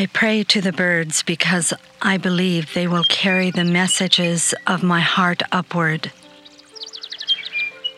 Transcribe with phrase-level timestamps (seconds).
[0.00, 5.00] I pray to the birds because I believe they will carry the messages of my
[5.00, 6.10] heart upward.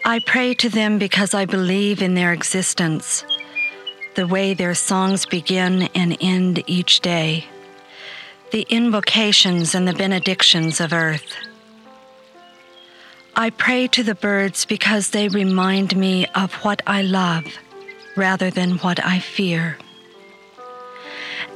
[0.05, 3.25] I pray to them because I believe in their existence,
[4.17, 7.47] the way their songs begin and end each day,
[8.51, 11.37] the invocations and the benedictions of earth.
[13.37, 17.45] I pray to the birds because they remind me of what I love
[18.17, 19.79] rather than what I fear.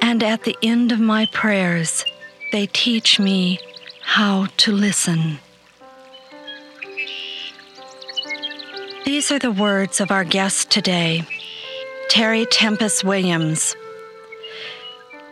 [0.00, 2.04] And at the end of my prayers,
[2.52, 3.58] they teach me
[4.02, 5.38] how to listen.
[9.04, 11.24] These are the words of our guest today,
[12.08, 13.76] Terry Tempest Williams.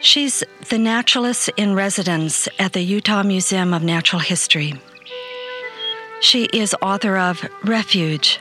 [0.00, 4.74] She's the naturalist in residence at the Utah Museum of Natural History.
[6.20, 8.38] She is author of Refuge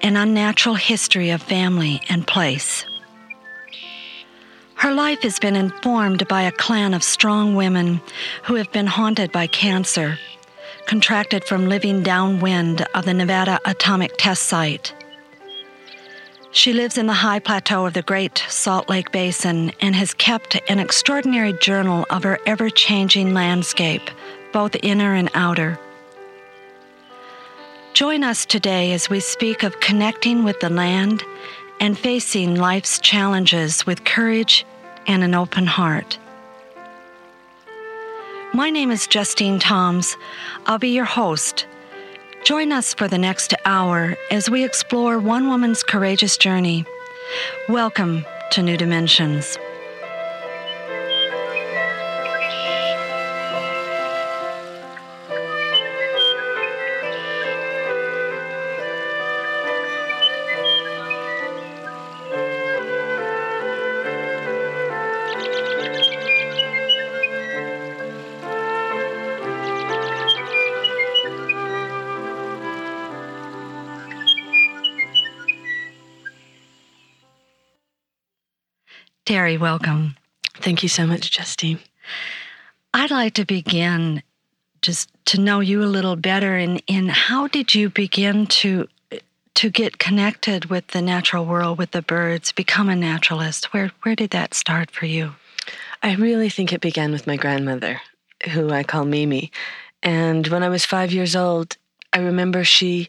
[0.00, 2.84] An Unnatural History of Family and Place.
[4.84, 8.02] Her life has been informed by a clan of strong women
[8.42, 10.18] who have been haunted by cancer,
[10.84, 14.92] contracted from living downwind of the Nevada Atomic Test Site.
[16.50, 20.60] She lives in the high plateau of the Great Salt Lake Basin and has kept
[20.68, 24.10] an extraordinary journal of her ever changing landscape,
[24.52, 25.80] both inner and outer.
[27.94, 31.24] Join us today as we speak of connecting with the land
[31.80, 34.66] and facing life's challenges with courage
[35.06, 36.18] and an open heart.
[38.52, 40.16] My name is Justine Toms.
[40.66, 41.66] I'll be your host.
[42.44, 46.84] Join us for the next hour as we explore one woman's courageous journey.
[47.68, 49.58] Welcome to New Dimensions.
[79.34, 80.14] Terry, welcome.
[80.58, 81.80] Thank you so much, Justine.
[82.94, 84.22] I'd like to begin
[84.80, 88.86] just to know you a little better in, in how did you begin to
[89.54, 93.74] to get connected with the natural world, with the birds, become a naturalist?
[93.74, 95.34] Where where did that start for you?
[96.00, 98.00] I really think it began with my grandmother,
[98.52, 99.50] who I call Mimi.
[100.00, 101.76] And when I was five years old,
[102.12, 103.08] I remember she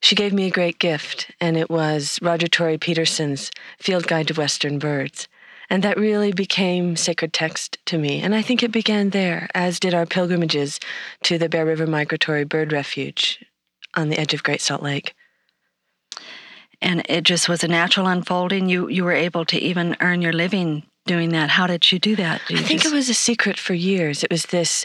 [0.00, 4.34] she gave me a great gift, and it was Roger Tory Peterson's Field Guide to
[4.40, 5.28] Western Birds.
[5.68, 8.20] And that really became sacred text to me.
[8.22, 10.78] And I think it began there, as did our pilgrimages
[11.24, 13.44] to the Bear River Migratory Bird Refuge
[13.94, 15.14] on the edge of Great Salt Lake.
[16.80, 18.68] And it just was a natural unfolding.
[18.68, 21.50] You you were able to even earn your living doing that.
[21.50, 22.42] How did you do that?
[22.50, 22.92] I think just...
[22.92, 24.22] it was a secret for years.
[24.22, 24.84] It was this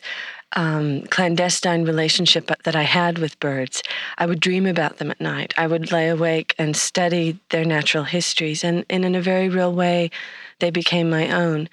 [0.55, 3.83] um, clandestine relationship that I had with birds.
[4.17, 5.53] I would dream about them at night.
[5.57, 9.73] I would lay awake and study their natural histories, and, and in a very real
[9.73, 10.11] way,
[10.61, 11.67] they became my own.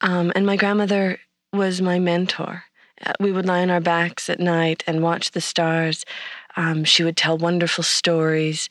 [0.00, 1.20] Um, and my grandmother
[1.52, 2.64] was my mentor.
[3.04, 6.04] Uh, we would lie on our backs at night and watch the stars.
[6.56, 8.68] Um, she would tell wonderful stories.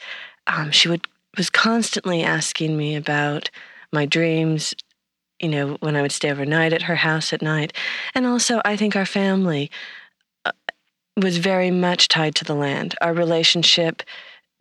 [0.47, 3.49] Um, she would was constantly asking me about
[3.93, 4.73] my dreams.
[5.39, 7.73] You know, when I would stay overnight at her house at night,
[8.13, 9.71] and also I think our family
[10.45, 10.51] uh,
[11.17, 12.95] was very much tied to the land.
[13.01, 14.03] Our relationship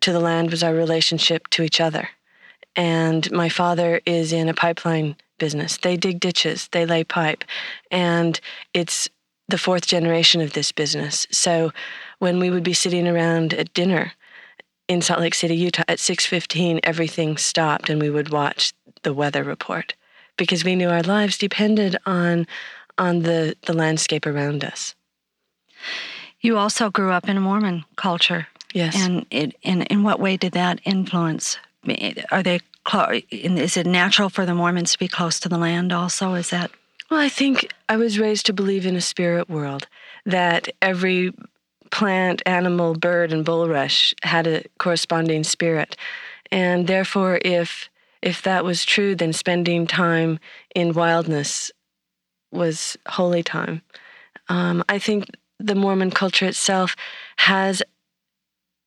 [0.01, 2.09] to the land was our relationship to each other
[2.77, 5.79] and my father is in a pipeline business.
[5.79, 7.45] They dig ditches, they lay pipe,
[7.91, 8.39] and
[8.75, 9.09] it's
[9.49, 11.27] the fourth generation of this business.
[11.31, 11.73] So
[12.19, 14.13] when we would be sitting around at dinner
[14.89, 18.73] in Salt Lake City, Utah at 6:15 everything stopped and we would watch
[19.03, 19.95] the weather report
[20.37, 22.47] because we knew our lives depended on
[22.99, 24.95] on the the landscape around us.
[26.41, 28.49] You also grew up in a Mormon culture.
[28.73, 28.95] Yes.
[28.97, 31.59] And it, in in what way did that influence?
[32.31, 32.61] Are they
[33.31, 36.35] is it natural for the Mormons to be close to the land also?
[36.35, 36.71] Is that
[37.11, 39.89] well, I think I was raised to believe in a spirit world
[40.27, 41.33] that every
[41.91, 45.97] plant, animal, bird, and bulrush had a corresponding spirit.
[46.53, 47.89] And therefore, if
[48.23, 50.39] if that was true, then spending time
[50.75, 51.73] in wildness
[52.53, 53.83] was holy time.
[54.49, 55.27] Um, I think
[55.59, 56.97] the Mormon culture itself
[57.39, 57.83] has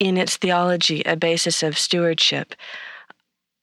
[0.03, 2.55] in its theology a basis of stewardship.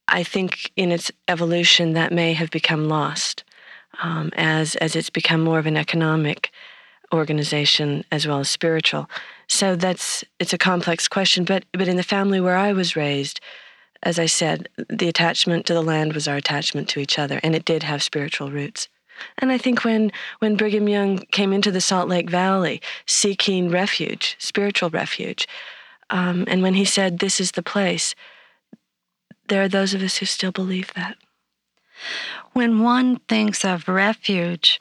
[0.08, 3.44] I think in its evolution that may have become lost
[4.02, 6.50] um, as as it's become more of an economic
[7.12, 9.08] organization as well as spiritual.
[9.48, 13.40] So that's it's a complex question, but but in the family where I was raised,
[14.02, 17.54] as I said, the attachment to the land was our attachment to each other, and
[17.54, 18.88] it did have spiritual roots.
[19.38, 24.36] And I think when when Brigham Young came into the Salt Lake Valley seeking refuge,
[24.38, 25.46] spiritual refuge,
[26.10, 28.14] um, and when he said, "This is the place,"
[29.48, 31.16] there are those of us who still believe that.
[32.52, 34.80] When one thinks of refuge,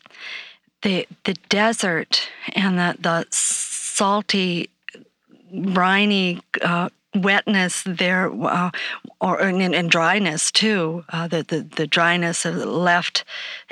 [0.81, 4.69] the the desert and the the salty,
[5.51, 8.69] briny uh, wetness there, uh,
[9.19, 11.03] or and, and, dryness too.
[11.09, 13.25] Uh, the, the the dryness left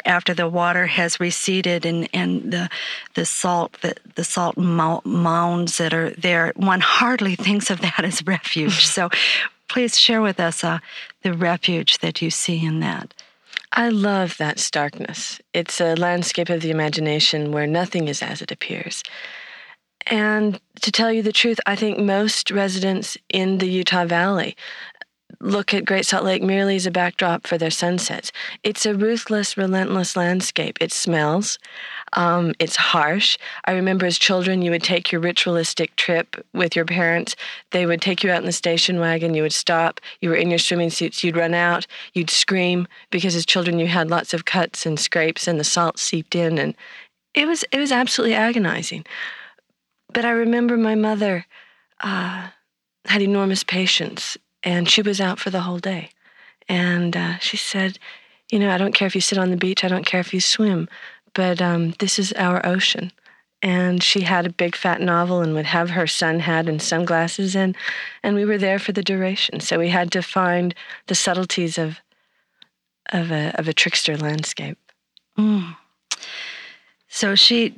[0.05, 2.69] after the water has receded, and, and the
[3.13, 6.53] the salt the, the salt mounds that are there.
[6.55, 8.85] One hardly thinks of that as refuge.
[8.85, 9.09] so,
[9.67, 10.79] please share with us uh,
[11.21, 13.13] the refuge that you see in that.
[13.73, 15.39] I love that starkness.
[15.53, 19.03] It's a landscape of the imagination where nothing is as it appears.
[20.09, 24.55] And to tell you the truth, I think most residents in the Utah Valley
[25.39, 28.31] look at Great Salt Lake merely as a backdrop for their sunsets.
[28.63, 30.77] It's a ruthless, relentless landscape.
[30.81, 31.59] It smells.
[32.13, 33.37] Um, it's harsh.
[33.65, 37.35] I remember as children, you would take your ritualistic trip with your parents.
[37.71, 39.33] They would take you out in the station wagon.
[39.33, 39.99] You would stop.
[40.21, 41.23] You were in your swimming suits.
[41.23, 41.85] You'd run out.
[42.13, 45.99] You'd scream because as children you had lots of cuts and scrapes, and the salt
[45.99, 46.73] seeped in, and
[47.33, 49.05] it was it was absolutely agonizing.
[50.13, 51.45] But I remember my mother
[52.01, 52.49] uh,
[53.05, 56.09] had enormous patience, and she was out for the whole day.
[56.69, 57.99] And uh, she said,
[58.51, 60.33] You know, I don't care if you sit on the beach, I don't care if
[60.33, 60.89] you swim,
[61.33, 63.11] but um, this is our ocean.
[63.63, 67.55] And she had a big fat novel and would have her sun hat and sunglasses,
[67.55, 67.75] and,
[68.21, 69.59] and we were there for the duration.
[69.61, 70.75] So we had to find
[71.07, 71.99] the subtleties of,
[73.11, 74.77] of, a, of a trickster landscape.
[75.37, 75.75] Mm.
[77.09, 77.73] So she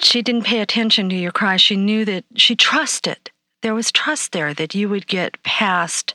[0.00, 1.56] she didn't pay attention to your cry.
[1.56, 3.30] She knew that she trusted.
[3.62, 6.14] There was trust there that you would get past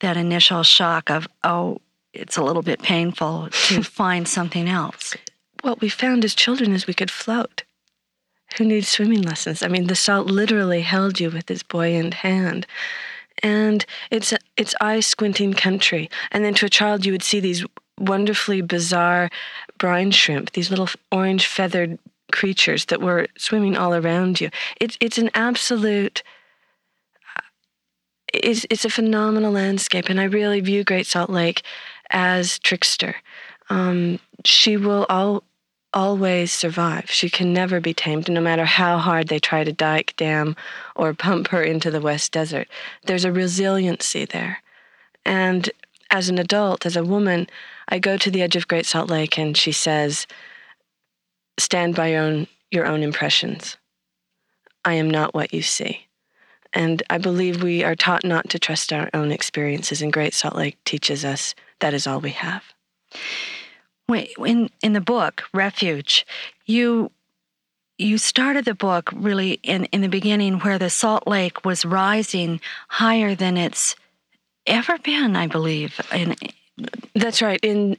[0.00, 1.80] that initial shock of oh,
[2.12, 5.14] it's a little bit painful to find something else.
[5.62, 7.64] What we found as children is we could float.
[8.58, 9.62] Who needs swimming lessons?
[9.62, 12.66] I mean, the salt literally held you with its buoyant hand.
[13.42, 16.08] And it's it's eye squinting country.
[16.30, 17.64] And then to a child, you would see these
[17.98, 19.30] wonderfully bizarre
[19.78, 21.98] brine shrimp, these little orange feathered
[22.32, 24.50] creatures that were swimming all around you.
[24.80, 26.22] It's it's an absolute
[28.32, 31.62] it's it's a phenomenal landscape, and I really view Great Salt Lake
[32.10, 33.16] as trickster.
[33.70, 35.44] Um, she will all
[35.92, 37.10] always survive.
[37.10, 40.54] She can never be tamed, no matter how hard they try to dike, dam,
[40.94, 42.68] or pump her into the West Desert.
[43.04, 44.62] There's a resiliency there,
[45.24, 45.70] and
[46.16, 47.46] as an adult, as a woman,
[47.90, 50.26] I go to the edge of Great Salt Lake and she says,
[51.58, 53.76] Stand by your own, your own impressions.
[54.82, 56.06] I am not what you see.
[56.72, 60.56] And I believe we are taught not to trust our own experiences, and Great Salt
[60.56, 62.64] Lake teaches us that is all we have.
[64.08, 66.26] In, in the book, Refuge,
[66.64, 67.10] you
[67.98, 72.60] you started the book really in, in the beginning where the Salt Lake was rising
[72.88, 73.96] higher than it's
[74.66, 76.34] ever been, I believe, in,
[77.14, 77.60] that's right.
[77.62, 77.96] In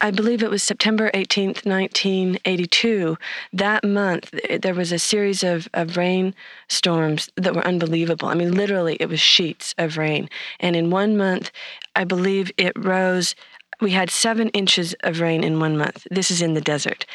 [0.00, 3.16] I believe it was September 18th, 1982.
[3.52, 6.34] That month, eh, there was a series of, of rain
[6.68, 8.28] storms that were unbelievable.
[8.28, 10.28] I mean, literally, it was sheets of rain.
[10.58, 11.50] And in one month,
[11.96, 13.34] I believe it rose,
[13.80, 16.06] we had seven inches of rain in one month.
[16.10, 17.06] This is in the desert.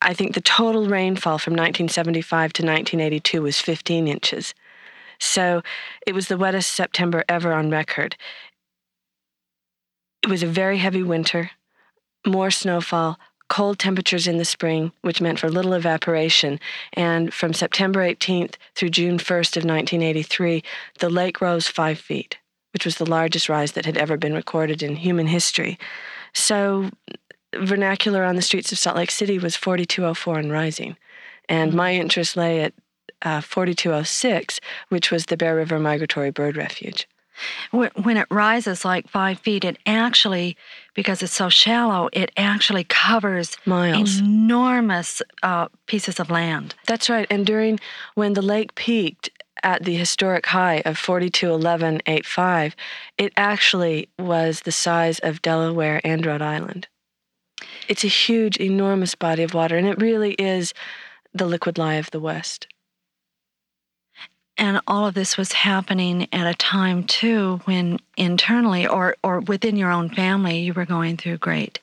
[0.00, 4.54] I think the total rainfall from 1975 to 1982 was 15 inches.
[5.18, 5.62] So
[6.06, 8.16] it was the wettest September ever on record
[10.22, 11.50] it was a very heavy winter,
[12.26, 16.60] more snowfall, cold temperatures in the spring, which meant for little evaporation.
[16.92, 20.62] And from September 18th through June 1st of 1983,
[20.98, 22.36] the lake rose five feet,
[22.72, 25.78] which was the largest rise that had ever been recorded in human history.
[26.34, 26.90] So,
[27.56, 30.96] vernacular on the streets of Salt Lake City was 4204 and rising.
[31.48, 32.74] And my interest lay at
[33.22, 37.08] uh, 4206, which was the Bear River Migratory Bird Refuge.
[37.70, 40.56] When it rises like five feet, it actually,
[40.94, 46.74] because it's so shallow, it actually covers miles, enormous uh, pieces of land.
[46.86, 47.26] That's right.
[47.30, 47.78] And during
[48.14, 49.30] when the lake peaked
[49.62, 52.74] at the historic high of 4211.85,
[53.18, 56.88] it actually was the size of Delaware and Rhode Island.
[57.88, 60.74] It's a huge, enormous body of water, and it really is
[61.32, 62.66] the liquid lie of the West.
[64.58, 69.76] And all of this was happening at a time too when internally or or within
[69.76, 71.78] your own family you were going through great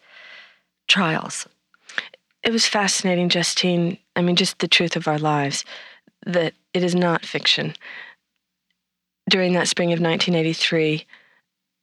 [0.88, 1.48] trials.
[2.44, 3.98] It was fascinating, Justine.
[4.15, 5.65] I mean, just the truth of our lives
[6.25, 7.74] that it is not fiction.
[9.29, 11.05] During that spring of 1983,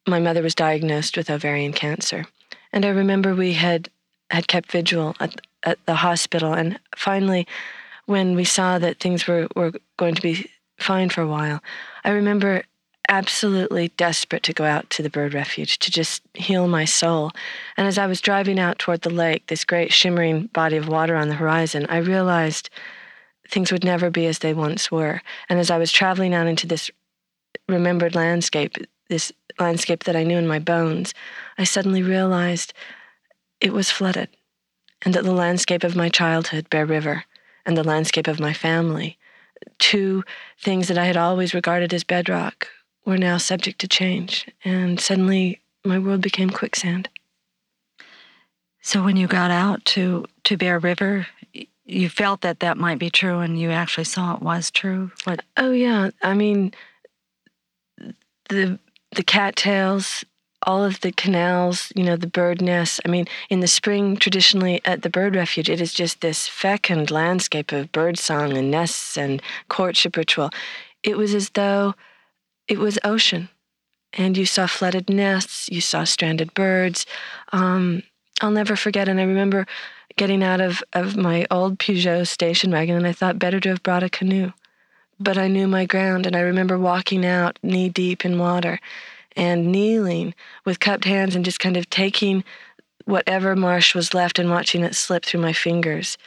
[0.07, 2.25] my mother was diagnosed with ovarian cancer.
[2.71, 3.89] And I remember we had
[4.29, 6.53] had kept vigil at, at the hospital.
[6.53, 7.47] And finally,
[8.05, 11.61] when we saw that things were, were going to be fine for a while,
[12.03, 12.63] I remember
[13.09, 17.31] absolutely desperate to go out to the bird refuge to just heal my soul.
[17.75, 21.15] And as I was driving out toward the lake, this great shimmering body of water
[21.15, 22.69] on the horizon, I realized
[23.49, 25.21] things would never be as they once were.
[25.49, 26.89] And as I was traveling out into this
[27.67, 28.77] remembered landscape,
[29.09, 31.13] this landscape that I knew in my bones,
[31.57, 32.73] I suddenly realized
[33.59, 34.29] it was flooded,
[35.03, 37.25] and that the landscape of my childhood, Bear River,
[37.65, 39.17] and the landscape of my family,
[39.79, 40.23] two
[40.59, 42.67] things that I had always regarded as bedrock,
[43.05, 44.47] were now subject to change.
[44.63, 47.09] And suddenly my world became quicksand.
[48.81, 51.27] So when you got out to, to Bear River,
[51.85, 55.11] you felt that that might be true and you actually saw it was true?
[55.25, 55.41] What?
[55.57, 56.09] Oh, yeah.
[56.21, 56.73] I mean,
[58.49, 58.79] the,
[59.15, 60.23] the cattails,
[60.65, 62.99] all of the canals, you know, the bird nests.
[63.05, 67.11] I mean, in the spring, traditionally at the bird refuge, it is just this fecund
[67.11, 70.49] landscape of bird song and nests and courtship ritual.
[71.03, 71.95] It was as though
[72.67, 73.49] it was ocean.
[74.13, 77.05] And you saw flooded nests, you saw stranded birds.
[77.51, 78.03] Um,
[78.41, 79.09] I'll never forget.
[79.09, 79.65] And I remember
[80.17, 83.81] getting out of, of my old Peugeot station wagon, and I thought better to have
[83.81, 84.51] brought a canoe.
[85.19, 88.79] But I knew my ground, and I remember walking out knee deep in water
[89.35, 90.33] and kneeling
[90.65, 92.43] with cupped hands and just kind of taking
[93.05, 96.17] whatever marsh was left and watching it slip through my fingers.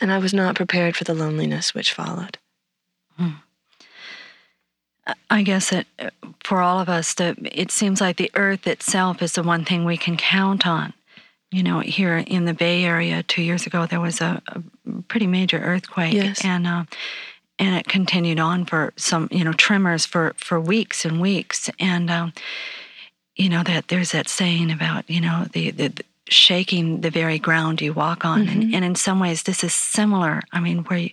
[0.00, 2.38] And I was not prepared for the loneliness which followed.
[3.16, 3.32] Hmm.
[5.30, 6.10] I guess that uh,
[6.44, 9.84] for all of us, the, it seems like the earth itself is the one thing
[9.84, 10.92] we can count on.
[11.50, 14.62] You know, here in the Bay Area, two years ago, there was a, a
[15.08, 16.42] pretty major earthquake, yes.
[16.44, 16.84] and uh,
[17.58, 21.70] and it continued on for some you know tremors for for weeks and weeks.
[21.78, 22.32] And um,
[23.36, 27.38] you know that there's that saying about you know the, the, the shaking the very
[27.38, 28.46] ground you walk on.
[28.46, 28.60] Mm-hmm.
[28.60, 30.42] and, and in some ways this is similar.
[30.52, 31.10] I mean where you,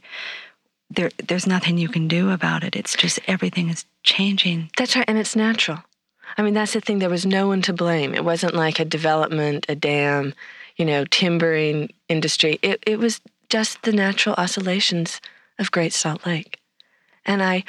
[0.89, 2.75] there there's nothing you can do about it.
[2.75, 4.72] It's just everything is changing.
[4.77, 5.05] That's right.
[5.08, 5.79] And it's natural.
[6.38, 7.00] I mean that's the thing.
[7.00, 8.13] There was no one to blame.
[8.13, 10.34] It wasn't like a development a dam
[10.77, 12.60] you know timbering industry.
[12.62, 15.22] It, it was just the natural oscillations
[15.60, 16.60] of Great Salt Lake.
[17.25, 17.63] And I,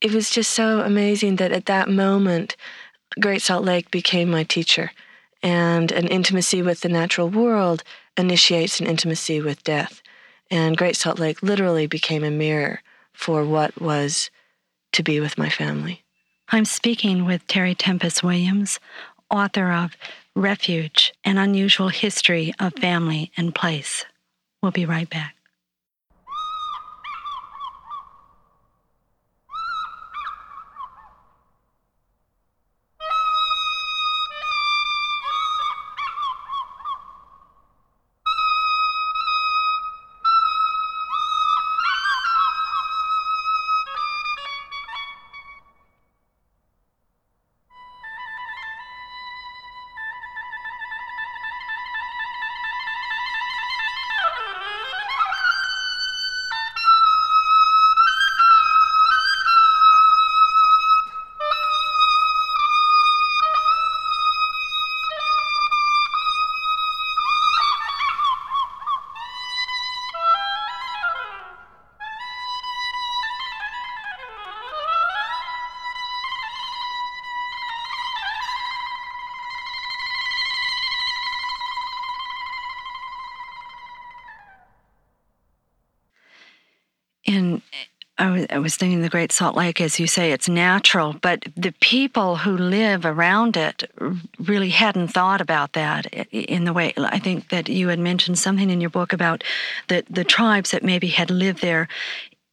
[0.00, 2.56] it was just so amazing that at that moment,
[3.20, 4.92] Great Salt Lake became my teacher.
[5.42, 7.82] And an intimacy with the natural world
[8.16, 10.02] initiates an intimacy with death.
[10.50, 12.80] And Great Salt Lake literally became a mirror
[13.12, 14.30] for what was
[14.92, 16.04] to be with my family.
[16.50, 18.78] I'm speaking with Terry Tempest Williams,
[19.30, 19.96] author of
[20.36, 24.04] Refuge An Unusual History of Family and Place.
[24.62, 25.34] We'll be right back.
[88.22, 91.44] I was, I was thinking the Great Salt Lake, as you say, it's natural, but
[91.56, 93.90] the people who live around it
[94.38, 96.92] really hadn't thought about that in the way.
[96.96, 99.42] I think that you had mentioned something in your book about
[99.88, 101.88] the, the tribes that maybe had lived there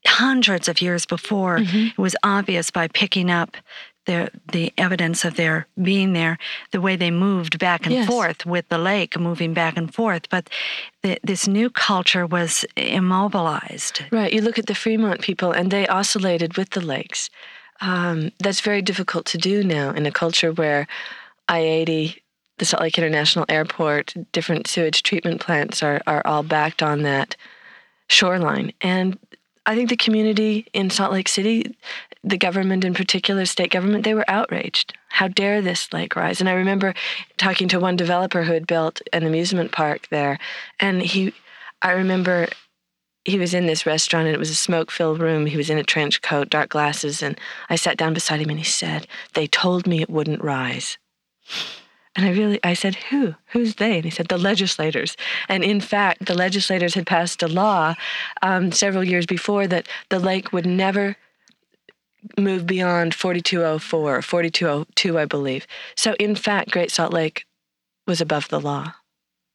[0.08, 1.60] hundreds of years before.
[1.60, 1.88] Mm-hmm.
[1.90, 3.56] It was obvious by picking up
[4.06, 6.38] the the evidence of their being there,
[6.72, 8.08] the way they moved back and yes.
[8.08, 10.30] forth with the lake, moving back and forth.
[10.30, 10.50] But
[11.04, 14.04] the, this new culture was immobilized.
[14.12, 14.34] Right.
[14.34, 17.30] You look at the Fremont people, and they oscillated with the lakes.
[17.82, 20.88] Um, that's very difficult to do now in a culture where
[21.48, 22.22] I 80,
[22.58, 27.36] the Salt Lake International Airport, different sewage treatment plants are, are all backed on that
[28.10, 28.74] shoreline.
[28.82, 29.18] And
[29.66, 31.76] I think the community in Salt Lake City,
[32.24, 34.94] the government in particular, state government, they were outraged.
[35.10, 36.40] How dare this lake rise?
[36.40, 36.94] And I remember
[37.38, 40.38] talking to one developer who had built an amusement park there,
[40.80, 41.34] and he,
[41.82, 42.48] I remember
[43.26, 45.46] he was in this restaurant and it was a smoke filled room.
[45.46, 48.60] He was in a trench coat, dark glasses, and I sat down beside him and
[48.60, 50.98] he said, They told me it wouldn't rise.
[52.16, 53.36] And I really, I said, who?
[53.52, 53.96] Who's they?
[53.96, 55.16] And he said, the legislators.
[55.48, 57.96] And in fact, the legislators had passed a law
[58.42, 61.16] um, several years before that the lake would never
[62.38, 65.68] move beyond 4204 4202, I believe.
[65.96, 67.46] So in fact, Great Salt Lake
[68.08, 68.94] was above the law.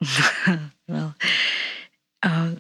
[0.89, 1.15] well,
[2.23, 2.53] uh,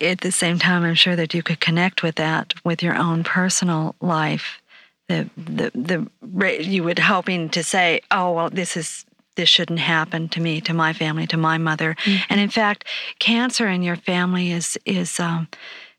[0.00, 3.24] at the same time, I'm sure that you could connect with that with your own
[3.24, 4.60] personal life.
[5.08, 9.04] The, the, the, you would hoping to say, oh, well, this is
[9.36, 11.94] this shouldn't happen to me, to my family, to my mother.
[12.04, 12.24] Mm-hmm.
[12.30, 12.86] And in fact,
[13.18, 15.48] cancer in your family is is um,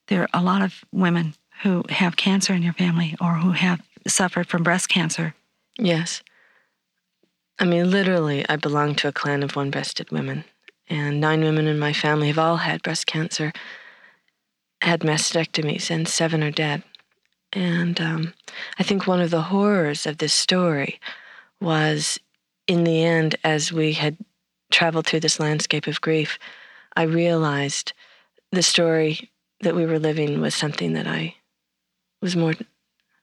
[0.07, 3.81] there are a lot of women who have cancer in your family or who have
[4.07, 5.33] suffered from breast cancer.
[5.77, 6.21] Yes.
[7.59, 10.43] I mean, literally, I belong to a clan of one breasted women.
[10.89, 13.51] And nine women in my family have all had breast cancer,
[14.81, 16.83] had mastectomies, and seven are dead.
[17.51, 18.33] And um,
[18.79, 20.99] I think one of the horrors of this story
[21.59, 22.19] was
[22.67, 24.17] in the end, as we had
[24.71, 26.37] traveled through this landscape of grief,
[26.95, 27.93] I realized
[28.51, 29.29] the story
[29.61, 31.35] that we were living was something that I
[32.21, 32.53] was more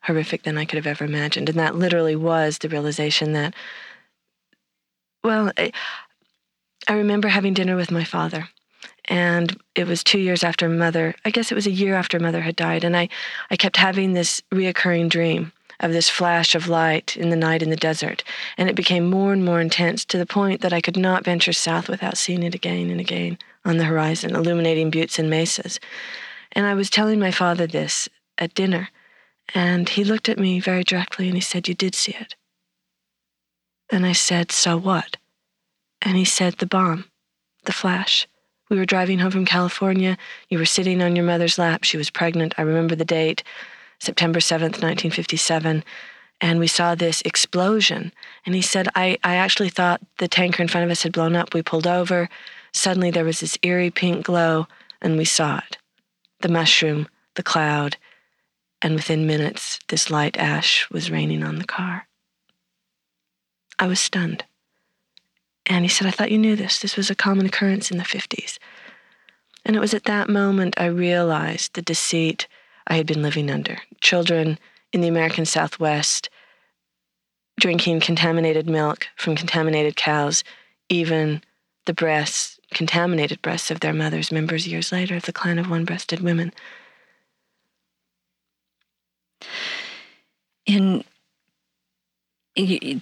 [0.03, 1.49] horrific than I could have ever imagined.
[1.49, 3.55] And that literally was the realization that,
[5.23, 5.73] well, I,
[6.87, 8.49] I remember having dinner with my father.
[9.07, 12.43] And it was two years after mother, I guess it was a year after mother
[12.43, 12.85] had died.
[12.85, 13.09] And I,
[13.51, 17.71] I kept having this reoccurring dream of this flash of light in the night in
[17.71, 18.23] the desert,
[18.57, 21.53] and it became more and more intense to the point that I could not venture
[21.53, 25.81] south without seeing it again and again on the horizon, illuminating buttes and mesas.
[26.53, 28.89] And I was telling my father this at dinner,
[29.55, 32.35] and he looked at me very directly and he said, You did see it.
[33.91, 35.17] And I said, So what?
[36.03, 37.07] And he said, The bomb,
[37.65, 38.27] the flash.
[38.71, 40.17] We were driving home from California.
[40.49, 41.85] You were sitting on your mother's lap.
[41.85, 42.55] She was pregnant.
[42.57, 43.43] I remember the date.
[44.01, 45.85] September 7th, 1957,
[46.41, 48.13] and we saw this explosion.
[48.45, 51.35] And he said, I, I actually thought the tanker in front of us had blown
[51.37, 51.55] up.
[51.55, 52.29] We pulled over.
[52.73, 54.67] Suddenly there was this eerie pink glow,
[55.01, 55.79] and we saw it
[56.41, 57.97] the mushroom, the cloud,
[58.83, 62.07] and within minutes, this light ash was raining on the car.
[63.79, 64.45] I was stunned.
[65.67, 66.81] And he said, I thought you knew this.
[66.81, 68.59] This was a common occurrence in the 50s.
[69.65, 72.47] And it was at that moment I realized the deceit
[72.87, 73.79] I had been living under.
[74.01, 74.59] Children
[74.93, 76.29] in the American Southwest
[77.59, 80.45] drinking contaminated milk from contaminated cows,
[80.89, 81.43] even
[81.87, 85.85] the breasts, contaminated breasts of their mothers, members years later of the clan of one
[85.85, 86.53] breasted women.
[90.67, 91.05] In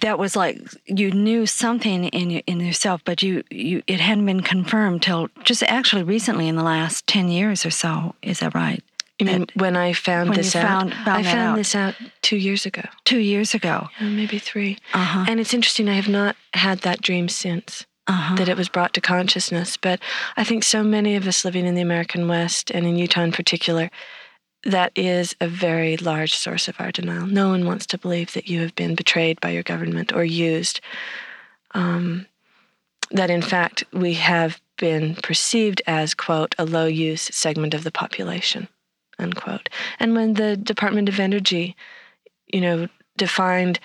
[0.01, 4.41] that was like you knew something in in yourself, but you, you it hadn't been
[4.41, 8.15] confirmed till just actually recently in the last ten years or so.
[8.21, 8.83] Is that right?
[9.19, 10.67] You mean when I found when this out?
[10.67, 11.55] Found, found I found out.
[11.55, 12.81] this out two years ago.
[13.05, 13.89] Two years ago.
[14.01, 15.25] Yeah, maybe 3 uh-huh.
[15.29, 17.85] And it's interesting, I have not had that dream since.
[18.05, 18.35] Uh-huh.
[18.35, 19.77] That it was brought to consciousness.
[19.77, 20.01] But
[20.35, 23.31] I think so many of us living in the American West and in Utah in
[23.31, 23.89] particular,
[24.65, 27.27] that is a very large source of our denial.
[27.27, 30.79] No one wants to believe that you have been betrayed by your government or used.
[31.71, 32.27] Um,
[33.11, 37.91] that in fact we have been perceived as, quote, a low use segment of the
[37.91, 38.67] population
[39.19, 39.69] unquote.
[39.99, 41.75] And when the Department of Energy,
[42.47, 43.79] you know, defined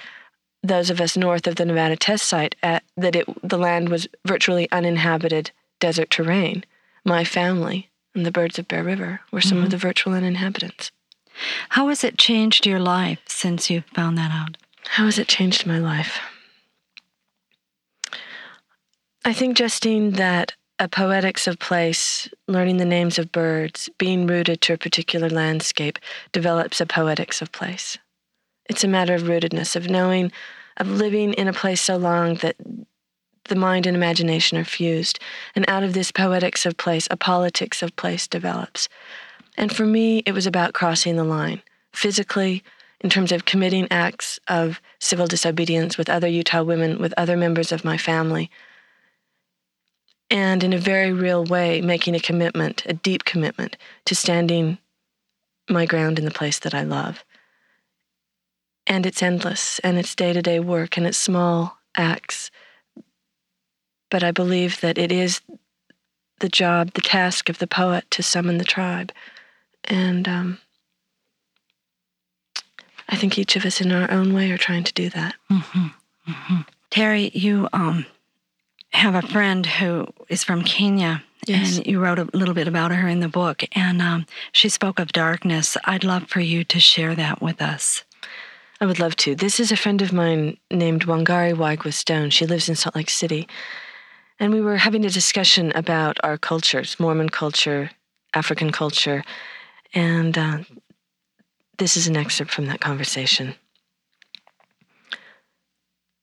[0.62, 4.08] those of us north of the Nevada test site at, that it, the land was
[4.26, 6.64] virtually uninhabited desert terrain,
[7.04, 9.66] my family and the birds of Bear River were some mm-hmm.
[9.66, 10.90] of the virtual inhabitants.
[11.68, 14.56] How has it changed your life since you found that out?
[14.88, 16.18] How has it changed my life?
[19.24, 24.60] I think, Justine, that a poetics of place, learning the names of birds, being rooted
[24.62, 26.00] to a particular landscape,
[26.32, 27.98] develops a poetics of place.
[28.68, 30.32] It's a matter of rootedness, of knowing,
[30.78, 32.56] of living in a place so long that
[33.48, 35.18] the mind and imagination are fused.
[35.54, 38.88] And out of this poetics of place, a politics of place develops.
[39.56, 42.62] And for me, it was about crossing the line physically,
[43.00, 47.70] in terms of committing acts of civil disobedience with other Utah women, with other members
[47.70, 48.50] of my family,
[50.30, 54.78] and in a very real way, making a commitment, a deep commitment to standing
[55.70, 57.24] my ground in the place that I love.
[58.86, 62.50] And it's endless, and it's day to day work, and it's small acts.
[64.10, 65.40] But I believe that it is
[66.40, 69.12] the job, the task of the poet to summon the tribe.
[69.84, 70.58] And um,
[73.08, 75.34] I think each of us in our own way are trying to do that.
[75.50, 75.86] Mm-hmm.
[76.30, 76.60] Mm-hmm.
[76.90, 78.06] Terry, you um,
[78.92, 81.78] have a friend who is from Kenya, yes.
[81.78, 84.98] and you wrote a little bit about her in the book, and um, she spoke
[84.98, 85.76] of darkness.
[85.84, 88.04] I'd love for you to share that with us.
[88.80, 89.34] I would love to.
[89.34, 92.30] This is a friend of mine named Wangari Waigwa Stone.
[92.30, 93.48] She lives in Salt Lake City.
[94.40, 97.90] And we were having a discussion about our cultures Mormon culture,
[98.34, 99.24] African culture.
[99.94, 100.58] And uh,
[101.78, 103.54] this is an excerpt from that conversation.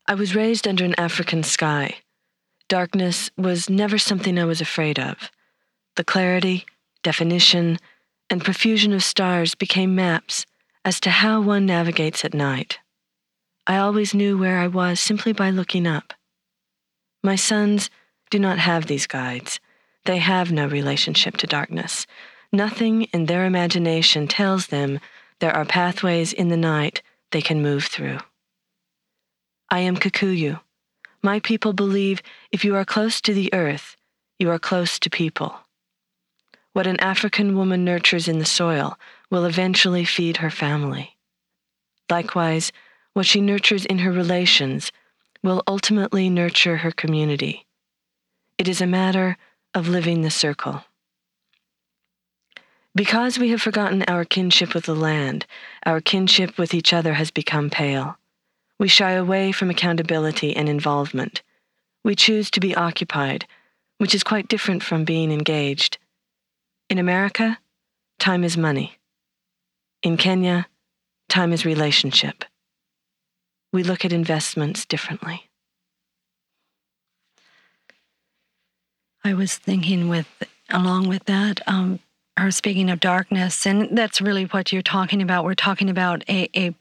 [0.08, 1.95] I was raised under an African sky.
[2.69, 5.32] Darkness was never something I was afraid of.
[5.95, 6.65] The clarity,
[7.04, 7.80] definition,
[8.30, 10.45] and profusion of stars became maps
[10.84, 12.80] as to how one navigates at night.
[13.67, 16.13] I always knew where I was simply by looking up.
[17.23, 17.89] My sons
[18.30, 19.60] do not have these guides.
[20.06, 22.06] They have no relationship to darkness.
[22.52, 25.00] Nothing in their imagination tells them
[25.40, 28.20] there are pathways in the night they can move through.
[29.70, 30.60] I am Kikuyu,
[31.26, 33.98] my people believe if you are close to the earth,
[34.38, 35.56] you are close to people.
[36.74, 39.00] What an African woman nurtures in the soil
[39.32, 41.18] will eventually feed her family.
[42.12, 42.72] Likewise,
[43.14, 44.92] what she nurtures in her relations
[45.42, 47.64] will ultimately nurture her community.
[48.58, 49.38] It is a matter
[49.74, 50.84] of living the circle.
[52.96, 55.46] Because we have forgotten our kinship with the land,
[55.86, 58.18] our kinship with each other has become pale.
[58.80, 61.41] We shy away from accountability and involvement.
[62.06, 63.46] We choose to be occupied,
[63.98, 65.98] which is quite different from being engaged.
[66.89, 67.60] In America,
[68.20, 68.98] time is money.
[70.02, 70.68] In Kenya,
[71.28, 72.46] time is relationship.
[73.74, 75.50] We look at investments differently.
[79.26, 80.28] I was thinking with,
[80.70, 82.00] along with that, um,
[82.38, 85.44] her speaking of darkness, and that's really what you're talking about.
[85.46, 86.76] We're talking about a, a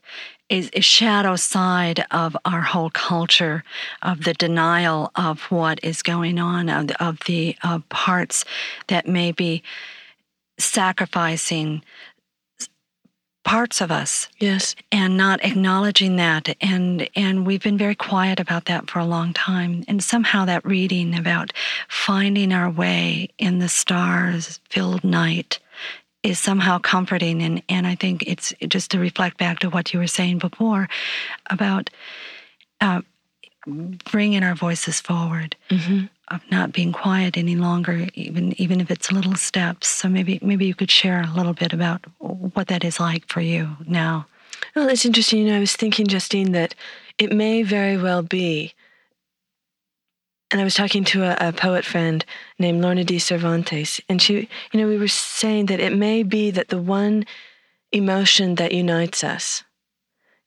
[0.51, 3.65] a shadow side of our whole culture,
[4.03, 7.57] of the denial of what is going on, of, of the
[7.89, 8.45] parts
[8.89, 9.63] that may be
[10.59, 11.83] sacrificing
[13.45, 18.65] parts of us yes and not acknowledging that and and we've been very quiet about
[18.65, 21.53] that for a long time and somehow that reading about
[21.89, 25.61] finding our way in the stars filled night
[26.25, 27.43] is somehow comforting.
[27.43, 30.89] And, and I think it's just to reflect back to what you were saying before
[31.51, 31.91] about
[32.81, 33.03] uh,
[33.67, 35.55] bringing our voices forward.
[35.71, 36.07] Mm-hmm.
[36.29, 39.89] Of not being quiet any longer, even even if it's little steps.
[39.89, 43.43] So maybe maybe you could share a little bit about what that is like for
[43.43, 44.27] you now.
[44.75, 45.41] Well, it's interesting.
[45.41, 46.75] You know, I was thinking, Justine, that
[47.19, 48.75] it may very well be
[50.55, 52.25] and I was talking to a, a, poet friend
[52.61, 56.53] named Lorna Dee Cervantes, and she, you know, we were saying that it may be
[56.53, 57.25] that the one
[57.91, 59.65] emotion that unites us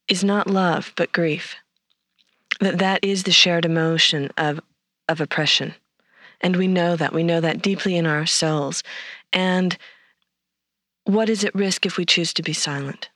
[0.08, 1.58] is not love, but grief.
[2.62, 4.62] That that is the shared emotion of,
[5.08, 5.74] of oppression.
[6.42, 7.14] And we know that.
[7.14, 8.84] We know that deeply in our souls.
[9.34, 9.78] And
[11.06, 13.10] what is at risk if we choose to be silent?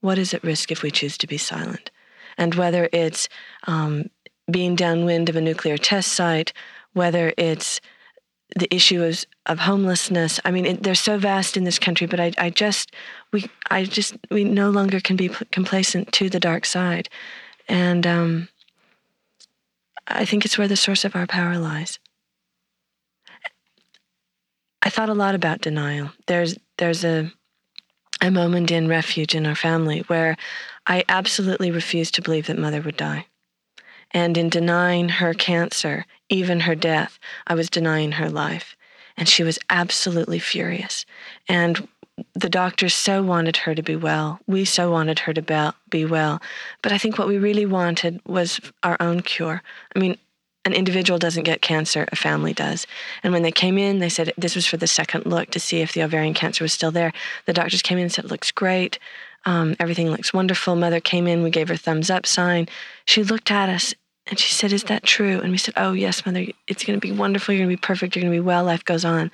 [0.00, 1.90] What is at risk if we choose to be silent?
[2.38, 3.28] And whether it's
[3.66, 4.08] um,
[4.50, 6.52] being downwind of a nuclear test site,
[6.94, 7.80] whether it's
[8.56, 10.38] the issue of, of homelessness.
[10.44, 12.92] I mean, it, they're so vast in this country, but I, I just,
[13.32, 17.08] we, I just, we no longer can be complacent to the dark side.
[17.68, 18.48] And um,
[20.06, 21.98] I think it's where the source of our power lies.
[24.82, 26.10] I thought a lot about denial.
[26.26, 27.30] There's, there's a,
[28.20, 30.36] a moment in refuge in our family where
[30.86, 33.26] I absolutely refused to believe that mother would die.
[34.10, 38.76] And in denying her cancer, even her death, I was denying her life.
[39.16, 41.06] And she was absolutely furious.
[41.48, 41.88] And
[42.34, 44.40] the doctors so wanted her to be well.
[44.46, 46.40] We so wanted her to be well.
[46.82, 49.62] But I think what we really wanted was our own cure.
[49.94, 50.18] I mean,
[50.64, 52.86] an individual doesn't get cancer, a family does.
[53.22, 55.80] And when they came in, they said this was for the second look to see
[55.80, 57.12] if the ovarian cancer was still there.
[57.46, 58.98] The doctors came in and said, it looks great.
[59.44, 60.76] Um, everything looks wonderful.
[60.76, 62.68] Mother came in, we gave her thumbs up sign.
[63.06, 63.92] She looked at us
[64.26, 65.40] and she said, Is that true?
[65.40, 67.52] And we said, Oh, yes, Mother, it's going to be wonderful.
[67.52, 68.14] You're going to be perfect.
[68.14, 68.64] You're going to be well.
[68.64, 69.30] Life goes on.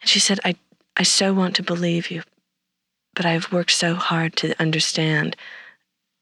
[0.00, 0.56] And she said, I,
[0.96, 2.22] I so want to believe you,
[3.14, 5.36] but I've worked so hard to understand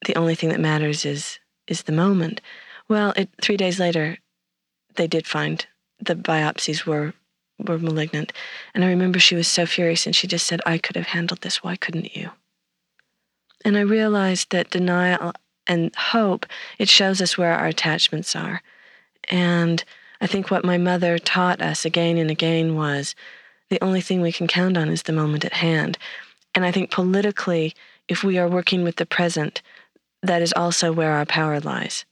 [0.06, 2.40] the only thing that matters is is the moment.
[2.88, 4.18] Well, it, three days later,
[4.96, 5.64] they did find
[6.00, 7.14] the biopsies were
[7.58, 8.32] were malignant,
[8.74, 11.42] and I remember she was so furious, and she just said, "I could have handled
[11.42, 11.62] this.
[11.62, 12.32] Why couldn't you?"
[13.64, 15.32] And I realized that denial
[15.66, 16.46] and hope
[16.78, 18.60] it shows us where our attachments are,
[19.30, 19.84] and
[20.20, 23.14] I think what my mother taught us again and again was
[23.74, 25.98] the only thing we can count on is the moment at hand.
[26.54, 27.74] And I think politically,
[28.06, 29.62] if we are working with the present,
[30.22, 32.04] that is also where our power lies.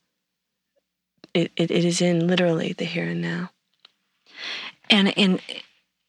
[1.35, 3.51] It, it, it is in literally the here and now.
[4.90, 5.38] And in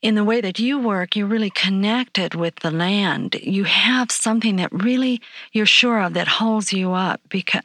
[0.03, 3.35] in the way that you work, you're really connected with the land.
[3.35, 5.21] You have something that really
[5.53, 7.63] you're sure of that holds you up because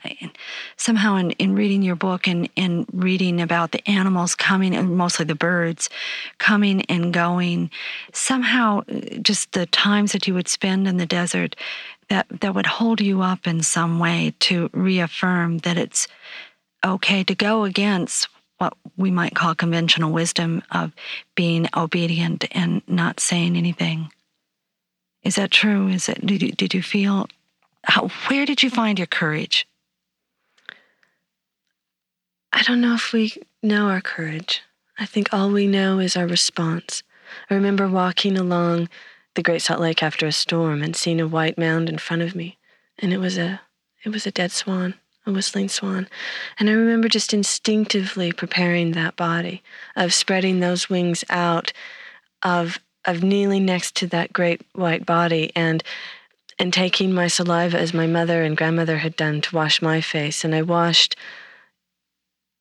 [0.77, 5.25] somehow in, in reading your book and, and reading about the animals coming and mostly
[5.25, 5.91] the birds
[6.39, 7.73] coming and going,
[8.13, 11.57] somehow uh, just the times that you would spend in the desert
[12.09, 16.07] that, that would hold you up in some way to reaffirm that it's
[16.85, 20.93] okay to go against what we might call conventional wisdom of
[21.35, 24.11] being obedient and not saying anything.
[25.23, 25.89] Is that true?
[25.89, 26.25] Is it?
[26.25, 27.29] Did you, did you feel?
[27.85, 29.67] How, where did you find your courage?
[32.53, 34.63] I don't know if we know our courage.
[34.99, 37.03] I think all we know is our response.
[37.51, 38.89] I remember walking along
[39.35, 42.35] the Great Salt Lake after a storm and seeing a white mound in front of
[42.35, 42.59] me,
[42.99, 43.61] and it was a
[44.03, 44.95] it was a dead swan,
[45.29, 46.09] a whistling swan.
[46.59, 49.63] And I remember just instinctively preparing that body,
[49.95, 51.73] of spreading those wings out,
[52.43, 55.83] of of kneeling next to that great white body and
[56.59, 60.45] and taking my saliva as my mother and grandmother had done to wash my face,
[60.45, 61.17] and I washed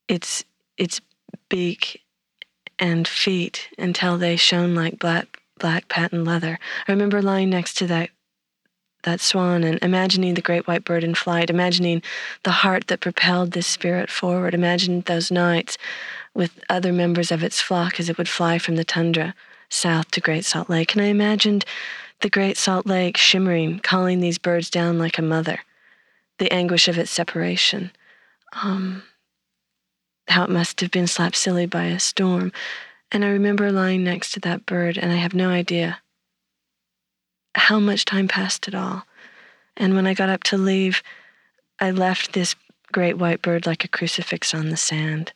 [0.08, 0.44] its
[0.78, 1.02] its
[1.50, 2.04] beak
[2.80, 6.60] and feet until they shone like black black patent leather.
[6.88, 8.10] I remember lying next to that
[9.04, 12.02] that swan and imagining the great white bird in flight, imagining
[12.44, 15.78] the heart that propelled this spirit forward, imagining those nights
[16.34, 19.34] with other members of its flock as it would fly from the tundra
[19.70, 20.94] south to Great Salt Lake.
[20.94, 21.66] And I imagined
[22.22, 25.60] the Great Salt Lake shimmering, calling these birds down like a mother,
[26.38, 27.92] the anguish of its separation.
[28.64, 29.04] Um,
[30.30, 32.52] how it must have been slapped silly by a storm.
[33.12, 36.00] And I remember lying next to that bird, and I have no idea
[37.58, 39.04] how much time passed at all.
[39.76, 41.04] And when I got up to leave,
[41.80, 42.56] I left this
[42.92, 45.34] great white bird like a crucifix on the sand.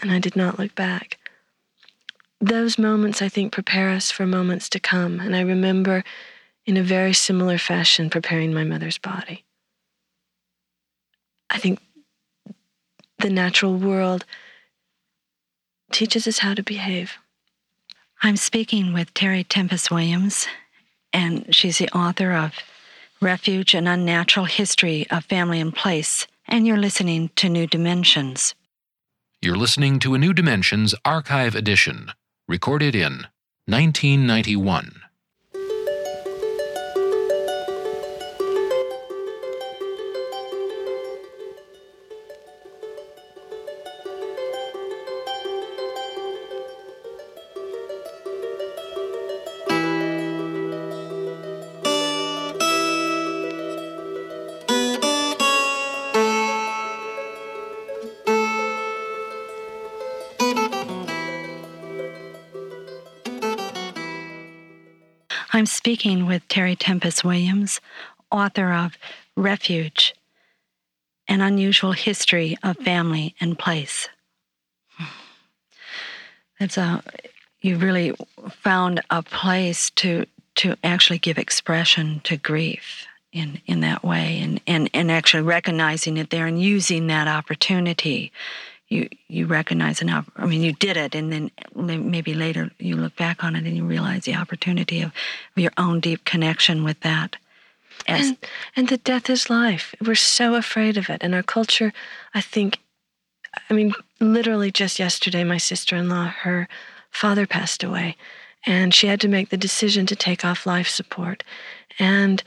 [0.00, 1.18] And I did not look back.
[2.40, 5.20] Those moments, I think, prepare us for moments to come.
[5.20, 6.02] And I remember
[6.66, 9.44] in a very similar fashion preparing my mother's body.
[11.50, 11.80] I think
[13.18, 14.24] the natural world
[15.92, 17.12] teaches us how to behave.
[18.22, 20.46] I'm speaking with Terry Tempest Williams,
[21.12, 22.52] and she's the author of
[23.20, 28.54] Refuge An Unnatural History of Family and Place, and you're listening to New Dimensions.
[29.40, 32.12] You're listening to a New Dimensions archive edition,
[32.48, 33.26] recorded in
[33.66, 35.01] 1991.
[65.62, 67.80] I'm speaking with Terry Tempest Williams,
[68.32, 68.98] author of
[69.36, 70.12] Refuge
[71.28, 74.08] An Unusual History of Family and Place.
[76.58, 77.04] It's a,
[77.60, 78.12] you really
[78.50, 84.60] found a place to, to actually give expression to grief in, in that way and,
[84.66, 88.32] and, and actually recognizing it there and using that opportunity
[88.92, 93.16] you you recognize an I mean you did it and then maybe later you look
[93.16, 95.12] back on it and you realize the opportunity of,
[95.56, 97.36] of your own deep connection with that.
[98.06, 98.36] As, and
[98.76, 99.94] and that death is life.
[100.04, 101.22] We're so afraid of it.
[101.22, 101.92] And our culture
[102.34, 102.78] I think
[103.70, 106.68] I mean literally just yesterday my sister-in-law her
[107.10, 108.16] father passed away
[108.64, 111.42] and she had to make the decision to take off life support.
[111.98, 112.42] And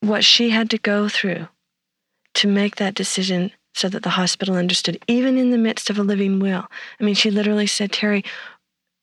[0.00, 1.48] what she had to go through
[2.34, 6.02] to make that decision so that the hospital understood, even in the midst of a
[6.02, 6.66] living will.
[6.98, 8.24] I mean, she literally said, Terry,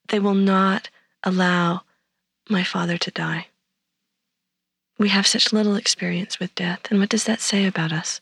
[0.09, 0.89] they will not
[1.23, 1.81] allow
[2.49, 3.47] my father to die.
[4.99, 6.81] We have such little experience with death.
[6.89, 8.19] And what does that say about us?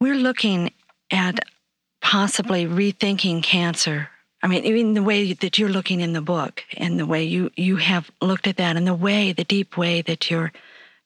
[0.00, 0.72] We're looking
[1.10, 1.40] at
[2.00, 4.10] possibly rethinking cancer.
[4.42, 7.50] I mean, even the way that you're looking in the book and the way you,
[7.56, 10.52] you have looked at that and the way, the deep way that your,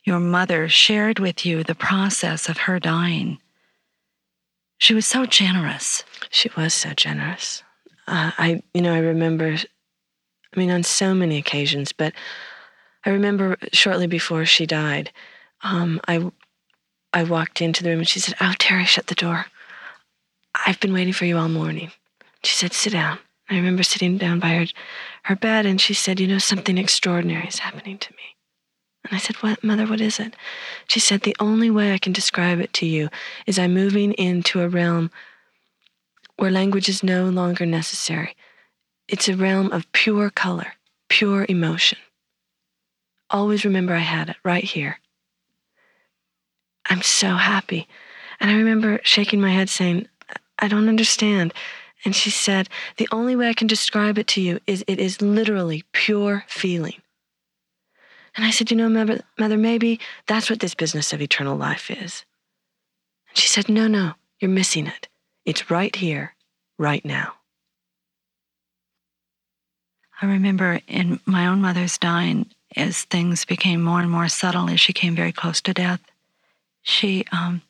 [0.05, 3.39] your mother shared with you the process of her dying.
[4.81, 6.03] She was so generous.
[6.31, 7.62] She was so generous.
[8.07, 12.14] Uh, I, you know, I remember, I mean, on so many occasions, but
[13.05, 15.12] I remember shortly before she died,
[15.62, 16.33] um, I,
[17.12, 19.47] I walked into the room and she said, "Oh, Terry, shut the door.
[20.66, 21.93] I've been waiting for you all morning."
[22.43, 23.19] She said, "Sit down."
[23.51, 24.66] I remember sitting down by her,
[25.25, 28.37] her bed, and she said, "You know, something extraordinary is happening to me."
[29.05, 30.35] And I said, What, Mother, what is it?
[30.87, 33.09] She said, The only way I can describe it to you
[33.47, 35.11] is I'm moving into a realm
[36.37, 38.37] where language is no longer necessary.
[39.09, 40.75] It's a realm of pure color,
[41.09, 41.99] pure emotion.
[43.29, 45.01] Always remember I had it right here.
[46.89, 47.87] I'm so happy.
[48.41, 50.09] And I remember shaking my head saying,
[50.59, 51.53] I don't understand.
[52.05, 55.21] And she said, The only way I can describe it to you is it is
[55.21, 57.01] literally pure feeling.
[58.37, 62.25] And I said, You know, mother, maybe that's what this business of eternal life is.
[63.29, 65.09] And she said, No, no, you're missing it.
[65.45, 66.35] It's right here,
[66.79, 67.35] right now.
[70.23, 74.81] I remember in my own mother's dying, as things became more and more subtle as
[74.81, 76.01] she came very close to death,
[76.83, 77.62] she, um,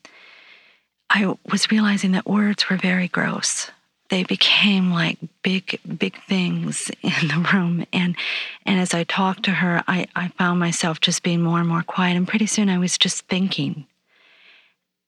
[1.09, 3.71] I was realizing that words were very gross.
[4.11, 7.85] They became like big, big things in the room.
[7.93, 8.17] And,
[8.65, 11.81] and as I talked to her, I, I found myself just being more and more
[11.81, 12.17] quiet.
[12.17, 13.87] And pretty soon I was just thinking.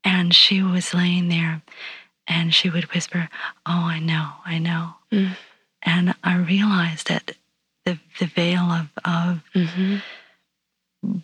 [0.05, 1.61] And she was laying there
[2.27, 3.27] and she would whisper,
[3.65, 4.93] Oh, I know, I know.
[5.11, 5.35] Mm.
[5.81, 7.33] And I realized that
[7.83, 11.17] the, the veil of, of mm-hmm.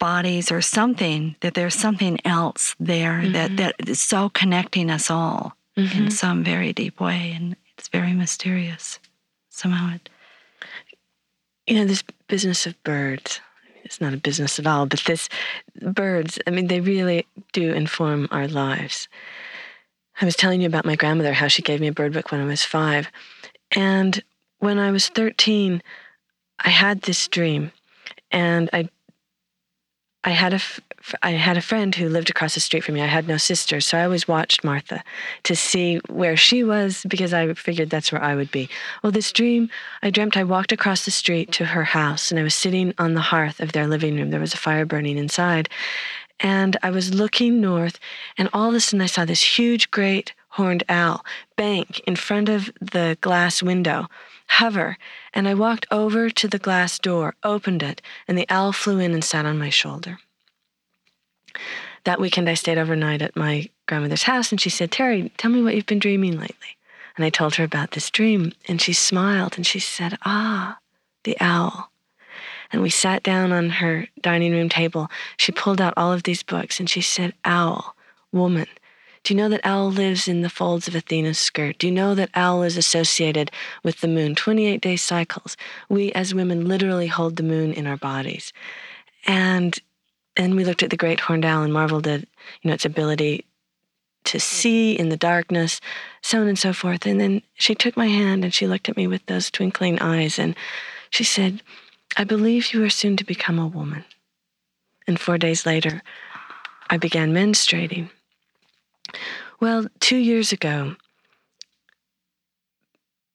[0.00, 3.34] bodies or something, that there's something else there mm-hmm.
[3.34, 5.56] that, that is so connecting us all
[5.88, 6.04] mm-hmm.
[6.04, 7.32] in some very deep way.
[7.34, 8.98] And it's very mysterious.
[9.48, 10.08] Somehow it.
[11.66, 13.40] You know, this business of birds,
[13.84, 15.28] it's not a business at all, but this
[15.80, 19.08] birds, I mean, they really do inform our lives.
[20.20, 22.40] I was telling you about my grandmother, how she gave me a bird book when
[22.40, 23.08] I was five.
[23.70, 24.22] And
[24.58, 25.82] when I was 13,
[26.58, 27.72] I had this dream,
[28.30, 28.88] and I
[30.22, 30.60] I had a
[31.22, 33.02] I had a friend who lived across the street from me.
[33.02, 35.02] I had no sisters, so I always watched Martha
[35.44, 38.68] to see where she was because I figured that's where I would be.
[39.02, 39.70] Well, this dream,
[40.02, 43.14] I dreamt I walked across the street to her house, and I was sitting on
[43.14, 44.30] the hearth of their living room.
[44.30, 45.68] There was a fire burning inside,
[46.38, 47.98] and I was looking north,
[48.36, 51.24] and all of a sudden I saw this huge, great horned owl
[51.56, 54.08] bank in front of the glass window,
[54.48, 54.98] hover,
[55.32, 59.14] and I walked over to the glass door, opened it, and the owl flew in
[59.14, 60.18] and sat on my shoulder.
[62.04, 65.62] That weekend, I stayed overnight at my grandmother's house, and she said, Terry, tell me
[65.62, 66.76] what you've been dreaming lately.
[67.16, 70.78] And I told her about this dream, and she smiled and she said, Ah,
[71.24, 71.90] the owl.
[72.72, 75.08] And we sat down on her dining room table.
[75.36, 77.96] She pulled out all of these books and she said, Owl,
[78.32, 78.68] woman,
[79.22, 81.78] do you know that Owl lives in the folds of Athena's skirt?
[81.78, 83.50] Do you know that Owl is associated
[83.82, 84.34] with the moon?
[84.34, 85.56] 28 day cycles.
[85.88, 88.52] We as women literally hold the moon in our bodies.
[89.26, 89.78] And
[90.36, 93.44] and we looked at the great horned owl and marveled at, you know, its ability
[94.24, 95.80] to see in the darkness,
[96.22, 97.06] so on and so forth.
[97.06, 100.38] And then she took my hand and she looked at me with those twinkling eyes
[100.38, 100.54] and
[101.10, 101.62] she said,
[102.16, 104.04] I believe you are soon to become a woman.
[105.06, 106.02] And four days later,
[106.88, 108.10] I began menstruating.
[109.60, 110.96] Well, two years ago,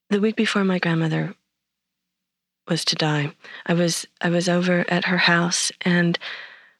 [0.10, 1.36] the week before my grandmother
[2.67, 3.34] was to die,
[3.65, 6.17] I was I was over at her house and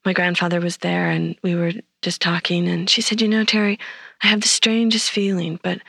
[0.06, 3.80] my grandfather was there and we were just talking and she said, "You know, Terry,
[4.22, 5.80] I have the strangest feeling, but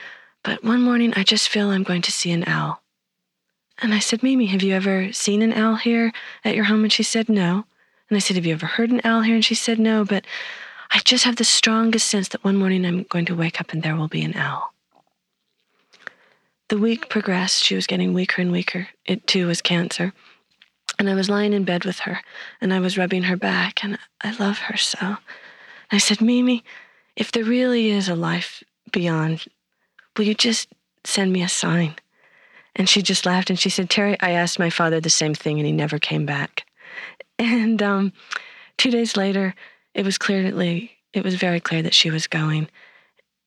[0.43, 2.81] but one morning I just feel I'm going to see an owl."
[3.79, 6.11] And I said, "Mimi, have you ever seen an owl here
[6.43, 7.65] at your home?" And she said, "No."
[8.09, 10.25] And I said, "Have you ever heard an owl here?" And she said, "No, but
[10.91, 13.83] I just have the strongest sense that one morning I'm going to wake up and
[13.83, 14.73] there will be an owl.
[16.69, 17.63] The week progressed.
[17.63, 18.89] She was getting weaker and weaker.
[19.05, 20.13] It too was cancer.
[20.99, 22.21] And I was lying in bed with her
[22.59, 25.17] and I was rubbing her back, and I love her so.
[25.91, 26.63] I said, Mimi,
[27.15, 29.45] if there really is a life beyond,
[30.17, 30.69] will you just
[31.03, 31.95] send me a sign?
[32.75, 35.57] And she just laughed and she said, Terry, I asked my father the same thing
[35.57, 36.65] and he never came back.
[37.39, 38.13] And um,
[38.79, 39.53] two days later,
[39.93, 42.67] it was clearly, it was very clear that she was going.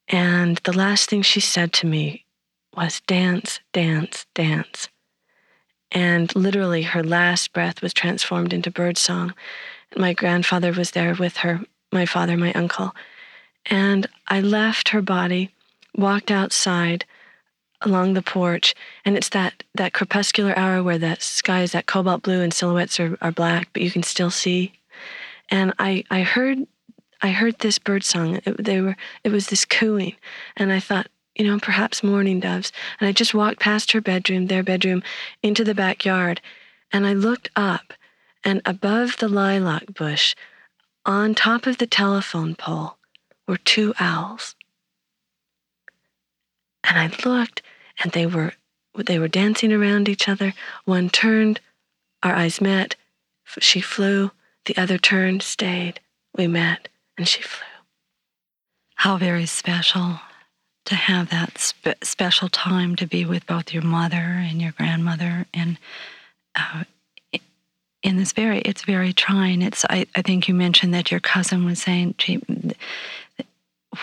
[0.06, 2.24] And the last thing she said to me
[2.76, 4.88] was dance, dance, dance.
[5.92, 9.34] And literally, her last breath was transformed into birdsong.
[9.96, 11.60] My grandfather was there with her,
[11.92, 12.94] my father, my uncle.
[13.66, 15.50] And I left her body,
[15.96, 17.04] walked outside
[17.82, 18.74] along the porch,
[19.04, 23.00] and it's that, that crepuscular hour where the sky is that cobalt blue and silhouettes
[23.00, 24.72] are, are black, but you can still see.
[25.48, 26.66] And I, I heard
[27.22, 28.40] I heard this bird song.
[28.44, 30.14] It, they were it was this cooing,
[30.56, 31.08] and I thought,
[31.40, 32.70] you know, perhaps mourning doves.
[33.00, 35.02] And I just walked past her bedroom, their bedroom,
[35.42, 36.42] into the backyard,
[36.92, 37.94] and I looked up,
[38.44, 40.34] and above the lilac bush,
[41.06, 42.98] on top of the telephone pole,
[43.48, 44.54] were two owls.
[46.84, 47.62] And I looked,
[48.02, 48.52] and they were
[48.94, 50.52] they were dancing around each other.
[50.84, 51.60] One turned,
[52.22, 52.96] our eyes met.
[53.60, 54.32] She flew.
[54.66, 56.00] The other turned, stayed.
[56.36, 57.64] We met, and she flew.
[58.96, 60.20] How very special
[60.86, 65.46] to have that spe- special time to be with both your mother and your grandmother.
[65.52, 65.78] And
[66.54, 66.84] uh,
[68.02, 69.62] in this very it's very trying.
[69.62, 72.40] It's I, I think you mentioned that your cousin was saying gee,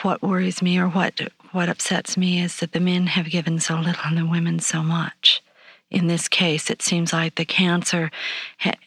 [0.03, 1.19] what worries me or what
[1.51, 4.83] what upsets me is that the men have given so little and the women so
[4.83, 5.41] much.
[5.89, 8.11] In this case, it seems like the cancer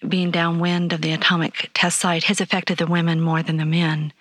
[0.07, 4.13] being downwind of the atomic test site has affected the women more than the men.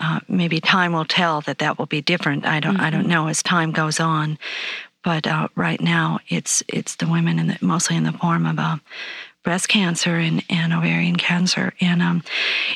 [0.00, 2.46] Uh, maybe time will tell that that will be different.
[2.46, 2.74] I don't.
[2.74, 2.84] Mm-hmm.
[2.84, 3.10] I don't mm-hmm.
[3.10, 4.38] know as time goes on,
[5.02, 8.76] but uh, right now it's it's the women, and mostly in the form of uh,
[9.42, 11.72] breast cancer and, and ovarian cancer.
[11.80, 12.22] And um,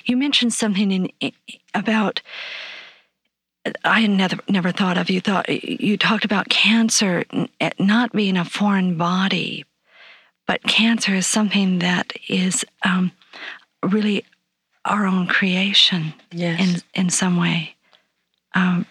[0.04, 1.32] you mentioned something in
[1.74, 2.22] about
[3.84, 5.10] I had never never thought of.
[5.10, 7.24] You thought you talked about cancer
[7.78, 9.64] not being a foreign body,
[10.46, 13.12] but cancer is something that is um,
[13.82, 14.24] really
[14.84, 16.60] our own creation yes.
[16.60, 17.74] in in some way.
[18.54, 18.86] Um,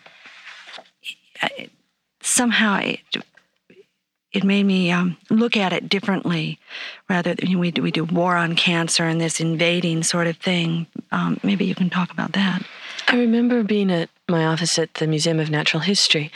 [2.21, 2.99] somehow it,
[4.31, 6.59] it made me um, look at it differently,
[7.09, 10.87] rather than we do, we do war on cancer and this invading sort of thing.
[11.11, 12.63] Um, maybe you can talk about that.
[13.07, 16.31] I remember being at my office at the Museum of Natural History,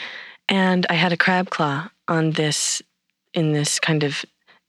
[0.48, 2.82] and I had a crab claw on this
[3.32, 4.24] in this kind of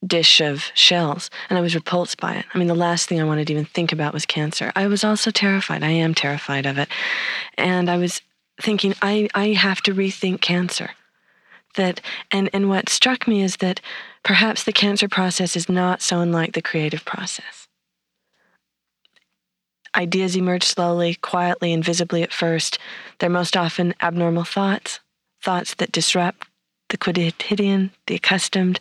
[0.06, 2.46] dish of shells, and I was repulsed by it.
[2.54, 4.72] I mean, the last thing I wanted to even think about was cancer.
[4.76, 5.82] I was also terrified.
[5.82, 6.88] I am terrified of it,
[7.56, 8.22] and I was
[8.60, 10.90] thinking, I I have to rethink cancer.
[11.76, 13.80] That and and what struck me is that
[14.24, 17.68] perhaps the cancer process is not so unlike the creative process
[19.96, 22.78] Ideas emerge slowly, quietly, invisibly at first.
[23.18, 25.00] They're most often abnormal thoughts,
[25.42, 26.46] thoughts that disrupt
[26.90, 28.78] the quotidian, the accustomed.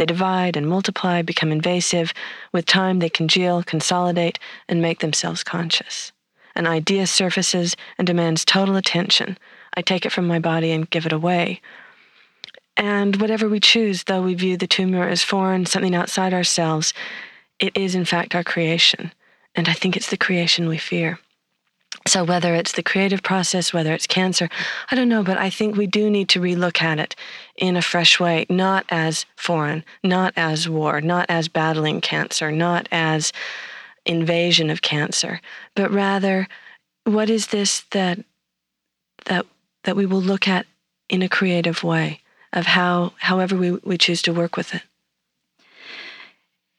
[0.00, 2.14] They divide and multiply, become invasive.
[2.54, 6.10] With time, they congeal, consolidate, and make themselves conscious.
[6.54, 9.36] An idea surfaces and demands total attention.
[9.74, 11.60] I take it from my body and give it away.
[12.78, 16.94] And whatever we choose, though we view the tumor as foreign, something outside ourselves,
[17.58, 19.12] it is in fact our creation.
[19.54, 21.18] And I think it's the creation we fear.
[22.10, 24.48] So, whether it's the creative process, whether it's cancer,
[24.90, 27.14] I don't know, but I think we do need to relook at it
[27.54, 32.88] in a fresh way, not as foreign, not as war, not as battling cancer, not
[32.90, 33.32] as
[34.04, 35.40] invasion of cancer,
[35.76, 36.48] but rather,
[37.04, 38.18] what is this that
[39.26, 39.46] that
[39.84, 40.66] that we will look at
[41.08, 44.82] in a creative way of how however we, we choose to work with it.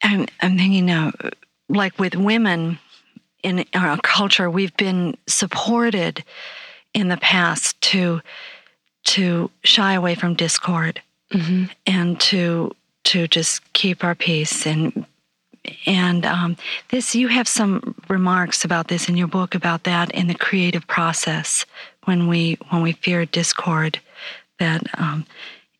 [0.03, 1.13] I'm I'm thinking now
[1.69, 2.79] like with women
[3.43, 6.23] in our culture, we've been supported
[6.93, 8.21] in the past to
[9.03, 11.01] to shy away from discord
[11.33, 11.65] mm-hmm.
[11.87, 15.05] and to to just keep our peace and
[15.85, 16.57] and um,
[16.89, 20.85] this you have some remarks about this in your book about that in the creative
[20.87, 21.65] process
[22.05, 23.99] when we when we fear discord
[24.59, 25.25] that um,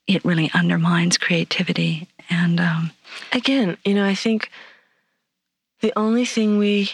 [0.08, 2.92] it really undermines creativity and um,
[3.34, 4.50] again you know i think
[5.82, 6.92] the only thing we,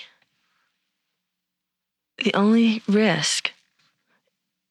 [2.23, 3.51] the only risk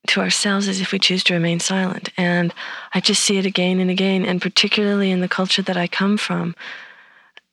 [0.09, 2.11] to ourselves is if we choose to remain silent.
[2.17, 2.55] And
[2.95, 6.17] I just see it again and again, and particularly in the culture that I come
[6.17, 6.55] from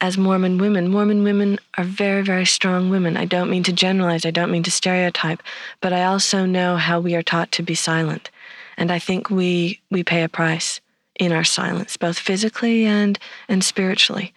[0.02, 0.90] as Mormon women.
[0.90, 3.16] Mormon women are very, very strong women.
[3.16, 5.42] I don't mean to generalize, I don't mean to stereotype,
[5.82, 8.30] but I also know how we are taught to be silent.
[8.78, 10.82] And I think we, we pay a price
[11.20, 13.18] in our silence, both physically and,
[13.48, 14.34] and spiritually.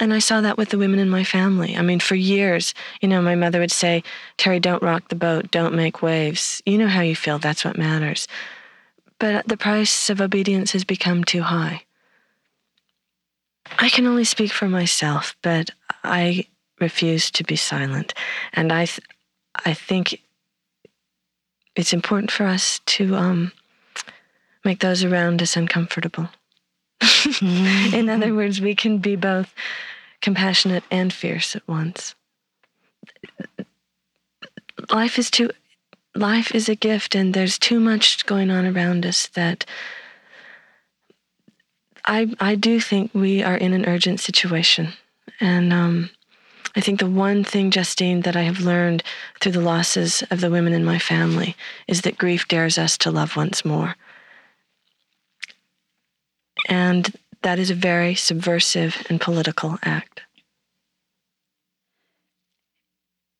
[0.00, 1.76] And I saw that with the women in my family.
[1.76, 4.02] I mean, for years, you know, my mother would say,
[4.36, 6.62] Terry, don't rock the boat, don't make waves.
[6.64, 8.26] You know how you feel, that's what matters.
[9.18, 11.82] But the price of obedience has become too high.
[13.78, 15.70] I can only speak for myself, but
[16.02, 16.46] I
[16.80, 18.14] refuse to be silent.
[18.52, 19.06] And I, th-
[19.64, 20.20] I think
[21.76, 23.52] it's important for us to um,
[24.64, 26.28] make those around us uncomfortable.
[27.42, 29.54] In other words, we can be both
[30.20, 32.14] compassionate and fierce at once.
[34.90, 35.50] Life is too
[36.14, 39.64] life is a gift and there's too much going on around us that
[42.04, 44.92] I I do think we are in an urgent situation.
[45.40, 46.10] And um,
[46.74, 49.02] I think the one thing, Justine, that I have learned
[49.40, 53.10] through the losses of the women in my family is that grief dares us to
[53.10, 53.96] love once more.
[56.68, 60.22] And that is a very subversive and political act.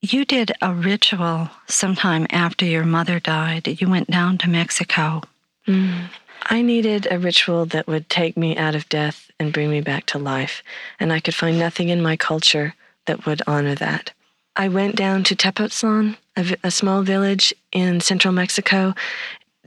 [0.01, 3.81] You did a ritual sometime after your mother died.
[3.81, 5.23] You went down to Mexico.
[5.68, 6.09] Mm.
[6.45, 10.07] I needed a ritual that would take me out of death and bring me back
[10.07, 10.64] to life,
[10.99, 12.75] and I could find nothing in my culture
[13.07, 14.12] that would honor that.
[14.57, 18.95] I went down to Tepoztlan, a, a small village in central Mexico,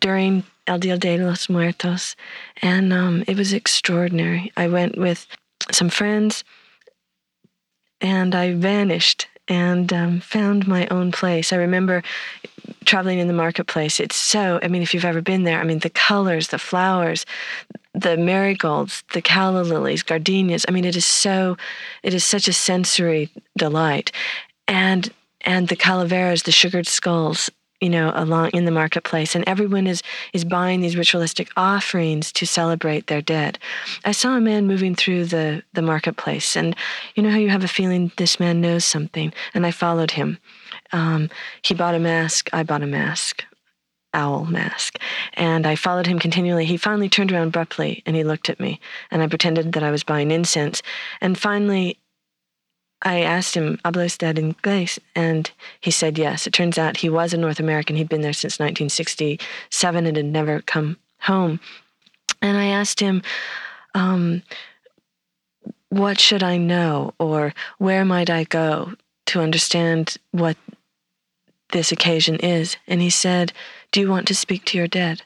[0.02, 2.16] during El Dia de los Muertos,
[2.62, 4.52] and um, it was extraordinary.
[4.58, 5.28] I went with
[5.72, 6.44] some friends,
[8.02, 11.54] and I vanished and um, found my own place.
[11.54, 12.02] I remember
[12.86, 14.00] traveling in the marketplace.
[14.00, 17.26] It's so, I mean, if you've ever been there, I mean, the colors, the flowers,
[17.94, 20.66] the marigolds, the calla lilies, gardenias.
[20.68, 21.58] I mean, it is so,
[22.04, 24.12] it is such a sensory delight.
[24.68, 25.12] And
[25.42, 27.52] and the calaveras, the sugared skulls,
[27.82, 30.02] you know, along in the marketplace, and everyone is
[30.34, 33.60] is buying these ritualistic offerings to celebrate their dead.
[34.06, 36.76] I saw a man moving through the the marketplace, and
[37.16, 40.38] you know how you have a feeling this man knows something, and I followed him.
[40.92, 41.30] Um,
[41.62, 42.50] he bought a mask.
[42.54, 43.44] I bought a mask
[44.16, 44.98] owl mask.
[45.34, 46.66] And I followed him continually.
[46.66, 48.80] He finally turned around abruptly and he looked at me,
[49.12, 50.82] and I pretended that I was buying incense.
[51.22, 52.00] And finally,
[53.02, 54.98] I asked him, ¿Habla usted inglés?
[55.16, 56.48] And he said yes.
[56.48, 57.96] It turns out he was a North American.
[57.96, 61.60] He'd been there since 1967 and had never come home.
[62.42, 63.22] And I asked him,
[63.94, 64.44] um,
[65.90, 68.94] what should I know or where might I go
[69.28, 70.58] to understand what
[71.72, 72.78] this occasion is?
[72.88, 73.54] And he said,
[73.92, 75.24] Do you want to speak to your dead?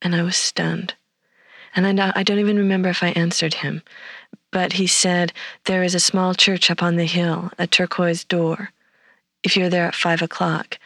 [0.00, 0.94] And I was stunned.
[1.74, 3.82] And I, I don't even remember if I answered him.
[4.50, 5.32] But he said,
[5.64, 8.70] There is a small church up on the hill, a turquoise door.
[9.42, 10.78] If you're there at five o'clock,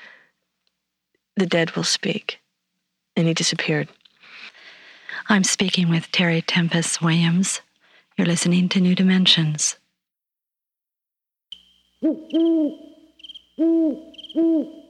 [1.37, 2.41] the dead will speak.
[3.17, 3.89] And he disappeared.
[5.29, 7.61] I'm speaking with Terry Tempest Williams.
[8.17, 9.77] You're listening to New Dimensions.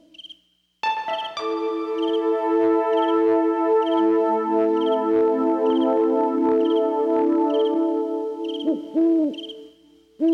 [10.19, 10.25] 呜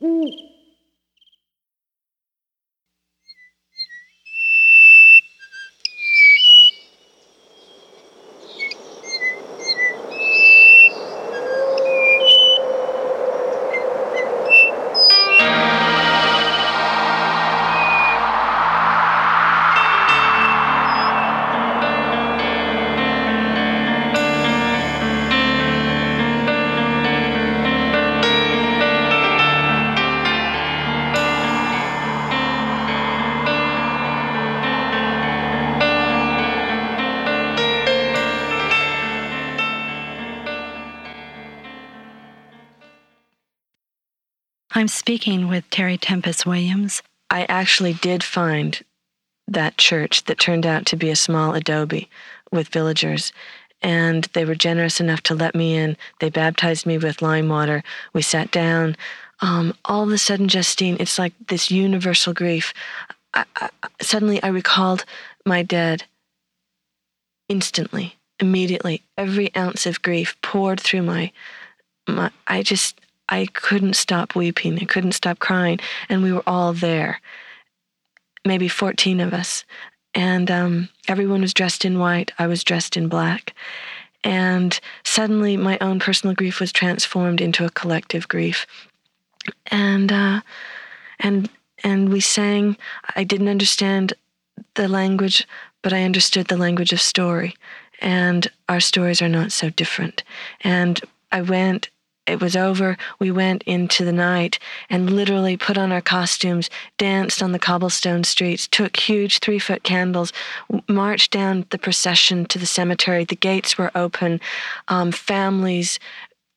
[0.00, 0.51] 呜。
[44.82, 47.04] I'm speaking with Terry Tempest Williams.
[47.30, 48.82] I actually did find
[49.46, 52.08] that church that turned out to be a small adobe
[52.50, 53.32] with villagers.
[53.80, 55.96] And they were generous enough to let me in.
[56.18, 57.84] They baptized me with lime water.
[58.12, 58.96] We sat down.
[59.38, 62.74] Um, all of a sudden, Justine, it's like this universal grief.
[63.34, 63.68] I, I,
[64.00, 65.04] suddenly, I recalled
[65.46, 66.02] my dead
[67.48, 69.02] instantly, immediately.
[69.16, 71.30] Every ounce of grief poured through my,
[72.08, 73.00] my I just,
[73.32, 74.78] I couldn't stop weeping.
[74.78, 75.80] I couldn't stop crying.
[76.10, 77.18] And we were all there,
[78.44, 79.64] maybe 14 of us.
[80.14, 82.30] And um, everyone was dressed in white.
[82.38, 83.54] I was dressed in black.
[84.22, 88.66] And suddenly my own personal grief was transformed into a collective grief.
[89.68, 90.42] And, uh,
[91.18, 91.48] and,
[91.82, 92.76] and we sang.
[93.16, 94.12] I didn't understand
[94.74, 95.48] the language,
[95.80, 97.54] but I understood the language of story.
[97.98, 100.22] And our stories are not so different.
[100.60, 101.00] And
[101.32, 101.88] I went
[102.26, 104.58] it was over, we went into the night
[104.88, 109.82] and literally put on our costumes, danced on the cobblestone streets, took huge three foot
[109.82, 110.32] candles,
[110.88, 113.24] marched down the procession to the cemetery.
[113.24, 114.40] The gates were open,
[114.86, 115.98] um, families,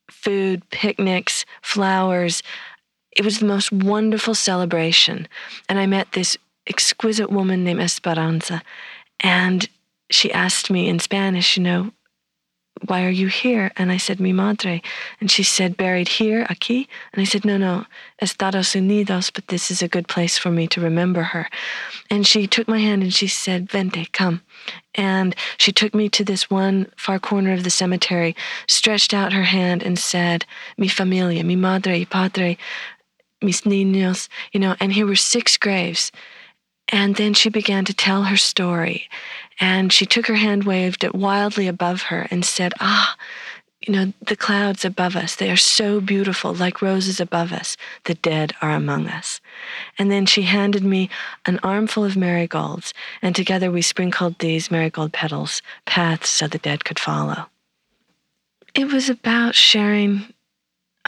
[0.09, 2.43] food, picnics, flowers.
[3.16, 5.28] It was the most wonderful celebration.
[5.68, 6.38] And I met this
[6.68, 8.61] exquisite woman named Esperanza.
[9.20, 9.68] And
[10.11, 11.91] she asked me in Spanish, you know,
[12.82, 13.72] why are you here?
[13.78, 14.82] And I said, mi madre.
[15.22, 16.88] And she said, buried here, aquí?
[17.14, 17.86] And I said, no, no,
[18.22, 21.48] Estados Unidos, but this is a good place for me to remember her.
[22.10, 24.42] And she took my hand and she said, vente, come.
[24.94, 28.36] And she took me to this one far corner of the cemetery,
[28.68, 30.46] stretched out her hand and said,
[30.78, 32.58] mi familia, mi madre y padre,
[33.42, 36.12] mis niños, you know, and here were six graves.
[36.90, 39.10] And then she began to tell her story.
[39.60, 43.16] And she took her hand, waved it wildly above her, and said, Ah,
[43.82, 47.78] you know, the clouds above us, they are so beautiful, like roses above us.
[48.06, 49.40] The dead are among us.
[50.00, 51.10] And then she handed me
[51.46, 56.84] an armful of marigolds, and together we sprinkled these marigold petals, paths so the dead
[56.84, 57.48] could follow.
[58.74, 60.34] It was about sharing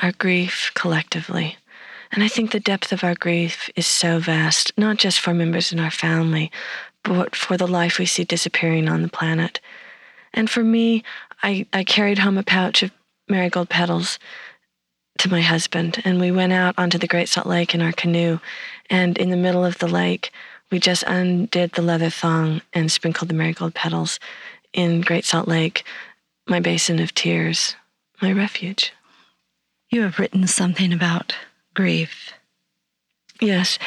[0.01, 1.57] our grief collectively.
[2.11, 5.71] And I think the depth of our grief is so vast, not just for members
[5.71, 6.51] in our family,
[7.03, 9.59] but for the life we see disappearing on the planet.
[10.33, 11.03] And for me,
[11.43, 12.91] I, I carried home a pouch of
[13.27, 14.19] marigold petals
[15.19, 18.39] to my husband, and we went out onto the Great Salt Lake in our canoe.
[18.89, 20.31] And in the middle of the lake,
[20.71, 24.19] we just undid the leather thong and sprinkled the marigold petals
[24.73, 25.83] in Great Salt Lake,
[26.47, 27.75] my basin of tears,
[28.21, 28.93] my refuge.
[29.89, 31.33] You have written something about
[31.77, 32.33] grief.
[33.39, 33.77] Yes.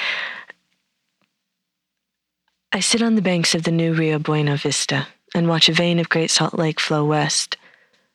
[2.71, 5.99] I sit on the banks of the new Rio Bueno Vista and watch a vein
[5.99, 7.57] of Great Salt Lake flow west.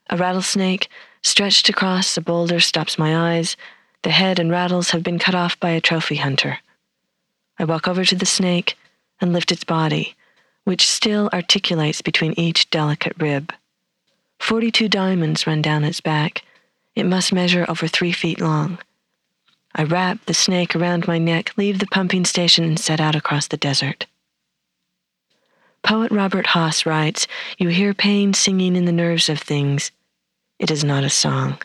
[0.10, 0.88] A rattlesnake
[1.24, 3.58] stretched across a boulder stops my eyes.
[4.04, 6.60] The head and rattles have been cut off by a trophy hunter.
[7.60, 8.78] I walk over to the snake
[9.20, 10.16] and lift its body,
[10.64, 13.52] which still articulates between each delicate rib.
[14.40, 16.44] Forty two diamonds run down its back.
[16.96, 18.78] It must measure over three feet long.
[19.78, 23.48] I wrap the snake around my neck, leave the pumping station, and set out across
[23.48, 24.06] the desert.
[25.84, 29.92] Poet Robert Hass writes You hear pain singing in the nerves of things.
[30.60, 31.58] It is not a song.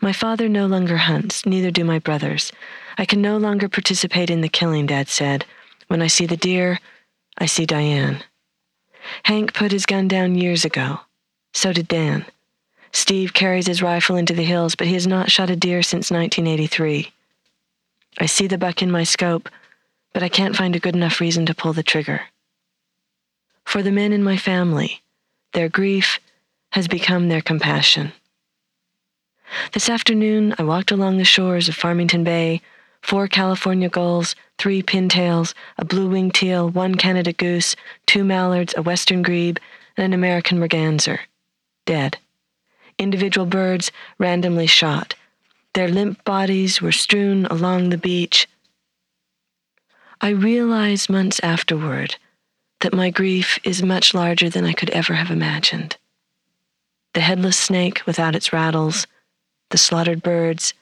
[0.00, 2.52] My father no longer hunts, neither do my brothers.
[2.96, 5.44] I can no longer participate in the killing, Dad said.
[5.88, 6.78] When I see the deer,
[7.36, 8.22] I see Diane.
[9.24, 11.00] Hank put his gun down years ago.
[11.52, 12.24] So did Dan.
[12.94, 16.12] Steve carries his rifle into the hills, but he has not shot a deer since
[16.12, 17.10] 1983.
[18.18, 19.48] I see the buck in my scope,
[20.12, 22.22] but I can't find a good enough reason to pull the trigger
[23.64, 25.02] for the men in my family.
[25.52, 26.20] Their grief
[26.70, 28.12] has become their compassion.
[29.72, 32.60] This afternoon, I walked along the shores of Farmington Bay,
[33.02, 37.74] four California gulls, three pintails, a blue winged teal, one Canada goose,
[38.06, 39.58] two mallards, a western grebe,
[39.96, 41.20] and an American merganser,
[41.86, 42.18] dead.
[42.98, 45.14] Individual birds randomly shot.
[45.74, 48.48] Their limp bodies were strewn along the beach.
[50.20, 52.16] I realized months afterward
[52.80, 55.96] that my grief is much larger than I could ever have imagined.
[57.14, 59.06] The headless snake without its rattles,
[59.70, 60.74] the slaughtered birds,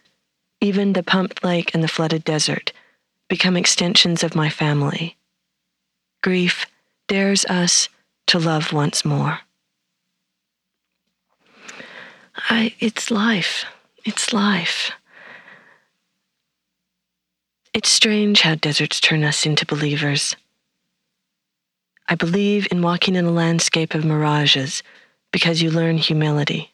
[0.60, 2.72] even the pumped lake and the flooded desert
[3.28, 5.16] become extensions of my family.
[6.22, 6.66] Grief
[7.08, 7.88] dares us
[8.26, 9.40] to love once more.
[12.48, 13.64] I, it's life.
[14.04, 14.90] It's life.
[17.72, 20.36] It's strange how deserts turn us into believers.
[22.08, 24.82] I believe in walking in a landscape of mirages
[25.32, 26.72] because you learn humility.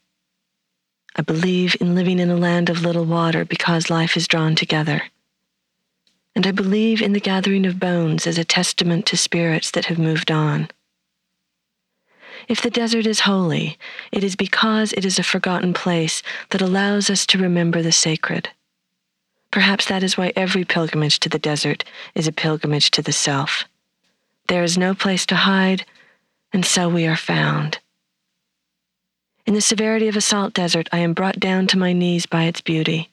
[1.14, 5.02] I believe in living in a land of little water because life is drawn together.
[6.34, 9.98] And I believe in the gathering of bones as a testament to spirits that have
[9.98, 10.68] moved on.
[12.48, 13.76] If the desert is holy,
[14.10, 18.48] it is because it is a forgotten place that allows us to remember the sacred.
[19.50, 21.84] Perhaps that is why every pilgrimage to the desert
[22.14, 23.64] is a pilgrimage to the self.
[24.46, 25.84] There is no place to hide,
[26.50, 27.80] and so we are found.
[29.44, 32.44] In the severity of a salt desert, I am brought down to my knees by
[32.44, 33.10] its beauty.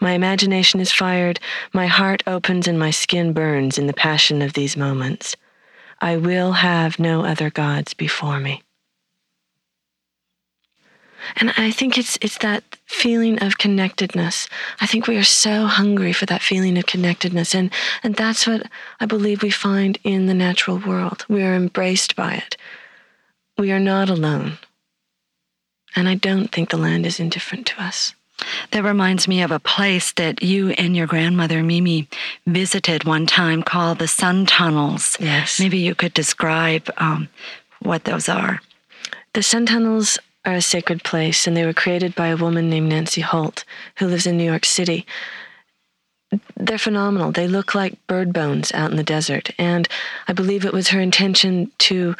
[0.00, 1.38] My imagination is fired,
[1.72, 5.36] my heart opens, and my skin burns in the passion of these moments.
[6.00, 8.62] I will have no other gods before me.
[11.36, 14.48] And I think it's it's that feeling of connectedness.
[14.80, 18.66] I think we are so hungry for that feeling of connectedness and and that's what
[19.00, 21.24] I believe we find in the natural world.
[21.28, 22.56] We are embraced by it.
[23.58, 24.58] We are not alone.
[25.94, 28.14] And I don't think the land is indifferent to us.
[28.70, 32.08] That reminds me of a place that you and your grandmother Mimi
[32.46, 35.16] visited one time called the Sun Tunnels.
[35.20, 35.60] Yes.
[35.60, 37.28] Maybe you could describe um,
[37.80, 38.60] what those are.
[39.34, 42.88] The Sun Tunnels are a sacred place, and they were created by a woman named
[42.88, 43.64] Nancy Holt,
[43.98, 45.06] who lives in New York City.
[46.56, 47.30] they're phenomenal.
[47.30, 49.50] They look like bird bones out in the desert.
[49.58, 49.86] And
[50.28, 52.16] I believe it was her intention to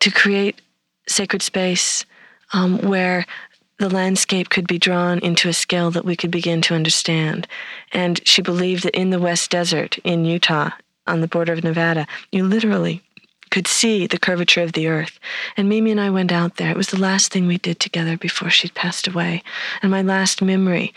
[0.00, 0.60] to create
[1.06, 2.04] sacred space
[2.52, 3.26] um, where
[3.78, 7.46] the landscape could be drawn into a scale that we could begin to understand.
[7.92, 10.70] And she believed that in the West Desert in Utah,
[11.06, 13.02] on the border of Nevada, you literally
[13.50, 15.18] could see the curvature of the earth.
[15.56, 16.70] And Mimi and I went out there.
[16.70, 19.42] It was the last thing we did together before she'd passed away.
[19.82, 20.94] And my last memory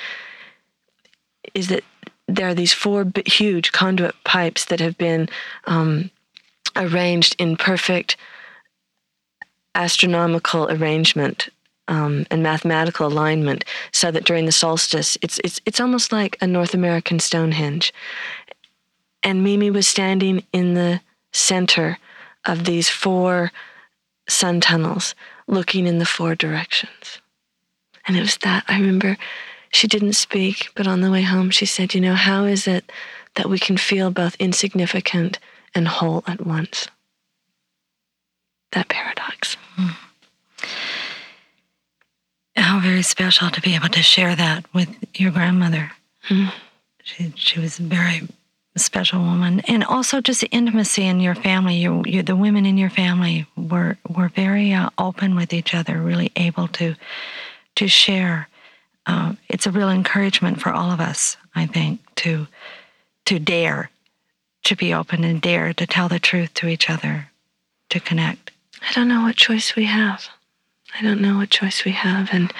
[1.53, 1.83] is that
[2.27, 5.29] there are these four huge conduit pipes that have been
[5.65, 6.09] um,
[6.75, 8.15] arranged in perfect
[9.75, 11.49] astronomical arrangement
[11.87, 16.47] um, and mathematical alignment, so that during the solstice, it's it's it's almost like a
[16.47, 17.93] North American Stonehenge.
[19.21, 21.01] And Mimi was standing in the
[21.33, 21.97] center
[22.45, 23.51] of these four
[24.27, 25.15] sun tunnels,
[25.47, 27.19] looking in the four directions.
[28.07, 29.17] And it was that I remember
[29.71, 32.91] she didn't speak, but on the way home, she said, You know, how is it
[33.35, 35.39] that we can feel both insignificant
[35.73, 36.87] and whole at once?
[38.71, 39.57] That paradox.
[39.77, 39.95] Mm.
[42.55, 45.91] How very special to be able to share that with your grandmother.
[46.29, 46.51] Mm.
[47.03, 48.27] She, she was very
[48.79, 51.75] special woman, and also just the intimacy in your family.
[51.75, 55.99] You, you the women in your family were were very uh, open with each other,
[55.99, 56.95] really able to
[57.75, 58.47] to share
[59.05, 62.47] uh, it's a real encouragement for all of us, I think, to
[63.25, 63.89] to dare
[64.63, 67.29] to be open and dare to tell the truth to each other,
[67.89, 68.51] to connect.
[68.81, 70.29] I don't know what choice we have.
[70.97, 72.29] I don't know what choice we have.
[72.31, 72.53] And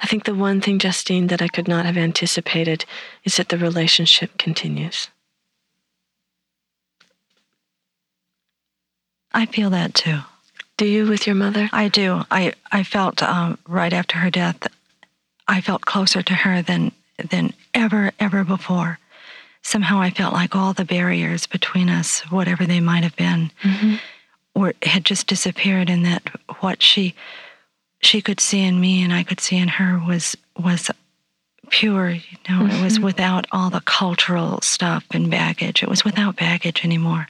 [0.00, 2.84] I think the one thing, Justine, that I could not have anticipated
[3.24, 5.08] is that the relationship continues.
[9.36, 10.18] I feel that too.
[10.76, 11.70] Do you with your mother?
[11.72, 12.24] I do.
[12.30, 14.66] I, I felt um, right after her death
[15.48, 16.92] I felt closer to her than
[17.30, 18.98] than ever ever before.
[19.62, 23.96] Somehow I felt like all the barriers between us, whatever they might have been, mm-hmm.
[24.58, 26.28] were had just disappeared, and that
[26.60, 27.14] what she
[28.02, 30.90] she could see in me and I could see in her was was
[31.70, 32.10] pure.
[32.10, 32.76] You know, mm-hmm.
[32.76, 33.04] it was mm-hmm.
[33.04, 35.82] without all the cultural stuff and baggage.
[35.82, 37.28] It was without baggage anymore,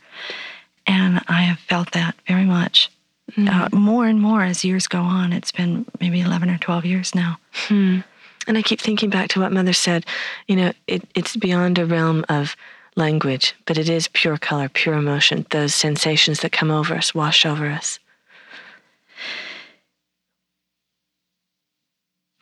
[0.86, 2.90] and I have felt that very much.
[3.32, 3.48] Mm.
[3.48, 5.32] Uh, more and more as years go on.
[5.32, 7.38] It's been maybe 11 or 12 years now.
[7.52, 8.00] Hmm.
[8.46, 10.06] And I keep thinking back to what Mother said.
[10.46, 12.54] You know, it, it's beyond a realm of
[12.94, 15.44] language, but it is pure color, pure emotion.
[15.50, 17.98] Those sensations that come over us, wash over us.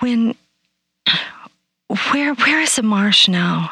[0.01, 0.35] When,
[2.13, 3.71] where, where is the marsh now?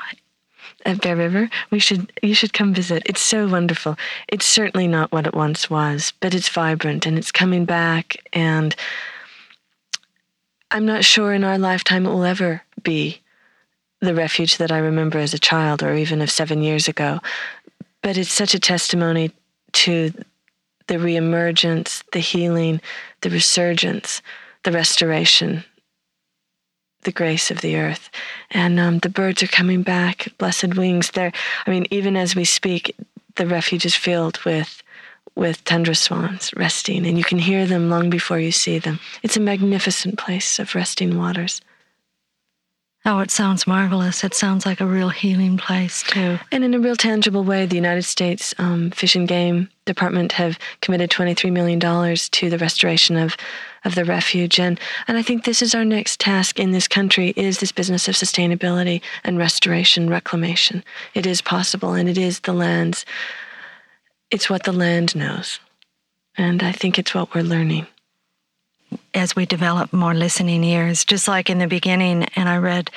[0.84, 3.02] At Bear River, we should you should come visit.
[3.06, 3.96] It's so wonderful.
[4.28, 8.74] It's certainly not what it once was, but it's vibrant and it's coming back and
[10.70, 13.20] I'm not sure in our lifetime it will ever be
[14.00, 17.20] the refuge that I remember as a child or even of 7 years ago.
[18.00, 19.30] But it's such a testimony
[19.72, 20.12] to
[20.86, 22.80] the reemergence, the healing,
[23.20, 24.22] the resurgence,
[24.64, 25.62] the restoration
[27.02, 28.10] the grace of the earth.
[28.50, 31.10] And um, the birds are coming back, blessed wings.
[31.10, 31.32] There,
[31.66, 32.94] I mean, even as we speak,
[33.36, 34.82] the refuge is filled with
[35.34, 39.00] with tundra swans resting, and you can hear them long before you see them.
[39.22, 41.62] It's a magnificent place of resting waters.
[43.04, 44.22] Oh, it sounds marvelous.
[44.22, 46.38] It sounds like a real healing place, too.
[46.52, 50.56] And in a real tangible way, the United States um, Fish and Game Department have
[50.82, 53.36] committed $23 million to the restoration of
[53.84, 54.58] of the refuge.
[54.58, 54.78] And,
[55.08, 58.14] and I think this is our next task in this country is this business of
[58.14, 60.84] sustainability and restoration, reclamation.
[61.14, 63.04] It is possible and it is the land's,
[64.30, 65.58] it's what the land knows.
[66.36, 67.86] And I think it's what we're learning.
[69.14, 72.90] As we develop more listening ears, just like in the beginning, and I read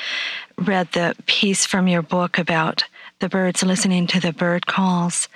[0.57, 2.83] read the piece from your book about
[3.19, 5.27] the birds listening to the bird calls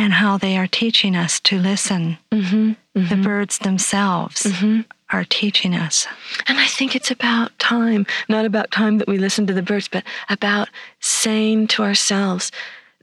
[0.00, 2.16] and how they are teaching us to listen.
[2.32, 3.08] Mm-hmm, mm-hmm.
[3.08, 4.80] The birds themselves mm-hmm.
[5.10, 6.06] are teaching us.
[6.46, 9.88] And I think it's about time, not about time that we listen to the birds,
[9.88, 10.70] but about
[11.00, 12.50] saying to ourselves,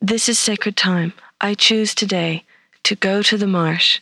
[0.02, 1.14] This is sacred time.
[1.39, 2.43] I choose today
[2.82, 4.02] to go to the marsh,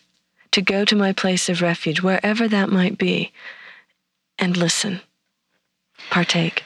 [0.51, 3.33] to go to my place of refuge, wherever that might be,
[4.39, 5.01] and listen,
[6.09, 6.63] partake.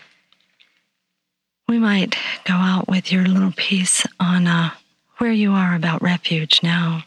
[1.68, 2.16] We might
[2.46, 4.72] go out with your little piece on uh,
[5.20, 7.04] where you are about refuge now.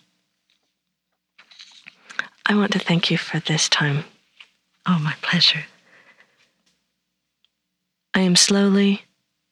[2.47, 4.05] I want to thank you for this time.
[4.87, 5.65] Oh, my pleasure.
[8.15, 9.03] I am slowly,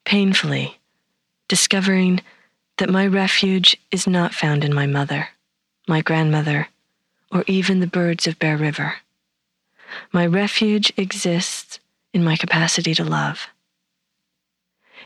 [0.05, 0.79] painfully
[1.49, 2.21] discovering
[2.79, 5.31] that my refuge is not found in my mother,
[5.89, 6.69] my grandmother,
[7.33, 8.95] or even the birds of Bear River.
[10.13, 11.81] My refuge exists
[12.13, 13.49] in my capacity to love.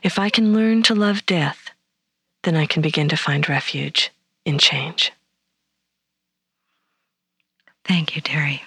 [0.03, 1.64] If I can learn to love death,
[2.45, 4.13] then I can begin to find refuge
[4.45, 5.11] in change.
[7.85, 8.63] Thank you, Terry.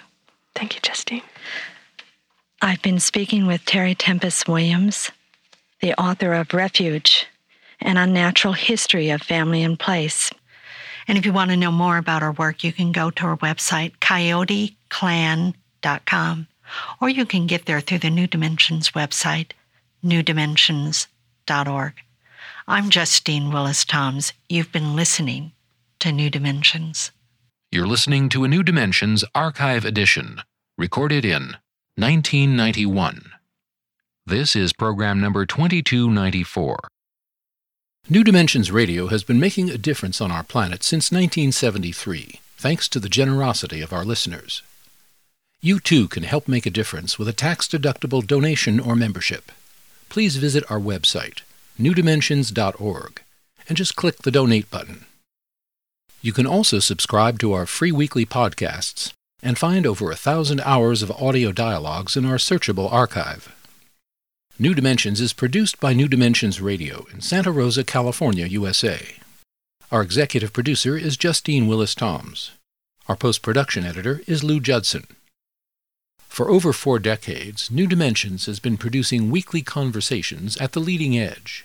[0.54, 1.22] Thank you, Justine.
[2.60, 5.12] I've been speaking with Terry Tempest Williams,
[5.80, 7.28] the author of Refuge
[7.80, 10.32] An Unnatural History of Family and Place.
[11.06, 13.36] And if you want to know more about our work, you can go to our
[13.38, 16.46] website, coyoteclan.com,
[17.00, 19.52] or you can get there through the New Dimensions website,
[20.04, 21.92] newdimensions.org.
[22.70, 24.34] I'm Justine Willis Toms.
[24.46, 25.52] You've been listening
[26.00, 27.12] to New Dimensions.
[27.72, 30.42] You're listening to a New Dimensions archive edition,
[30.76, 31.56] recorded in
[31.96, 33.30] 1991.
[34.26, 36.76] This is program number 2294.
[38.10, 43.00] New Dimensions Radio has been making a difference on our planet since 1973, thanks to
[43.00, 44.62] the generosity of our listeners.
[45.62, 49.50] You too can help make a difference with a tax deductible donation or membership.
[50.10, 51.40] Please visit our website,
[51.78, 53.22] newdimensions.org,
[53.68, 55.04] and just click the donate button.
[56.20, 59.12] You can also subscribe to our free weekly podcasts
[59.42, 63.54] and find over a thousand hours of audio dialogues in our searchable archive.
[64.58, 69.14] New Dimensions is produced by New Dimensions Radio in Santa Rosa, California, USA.
[69.92, 72.50] Our executive producer is Justine Willis Toms.
[73.06, 75.06] Our post production editor is Lou Judson.
[76.18, 81.64] For over four decades, New Dimensions has been producing weekly conversations at the leading edge.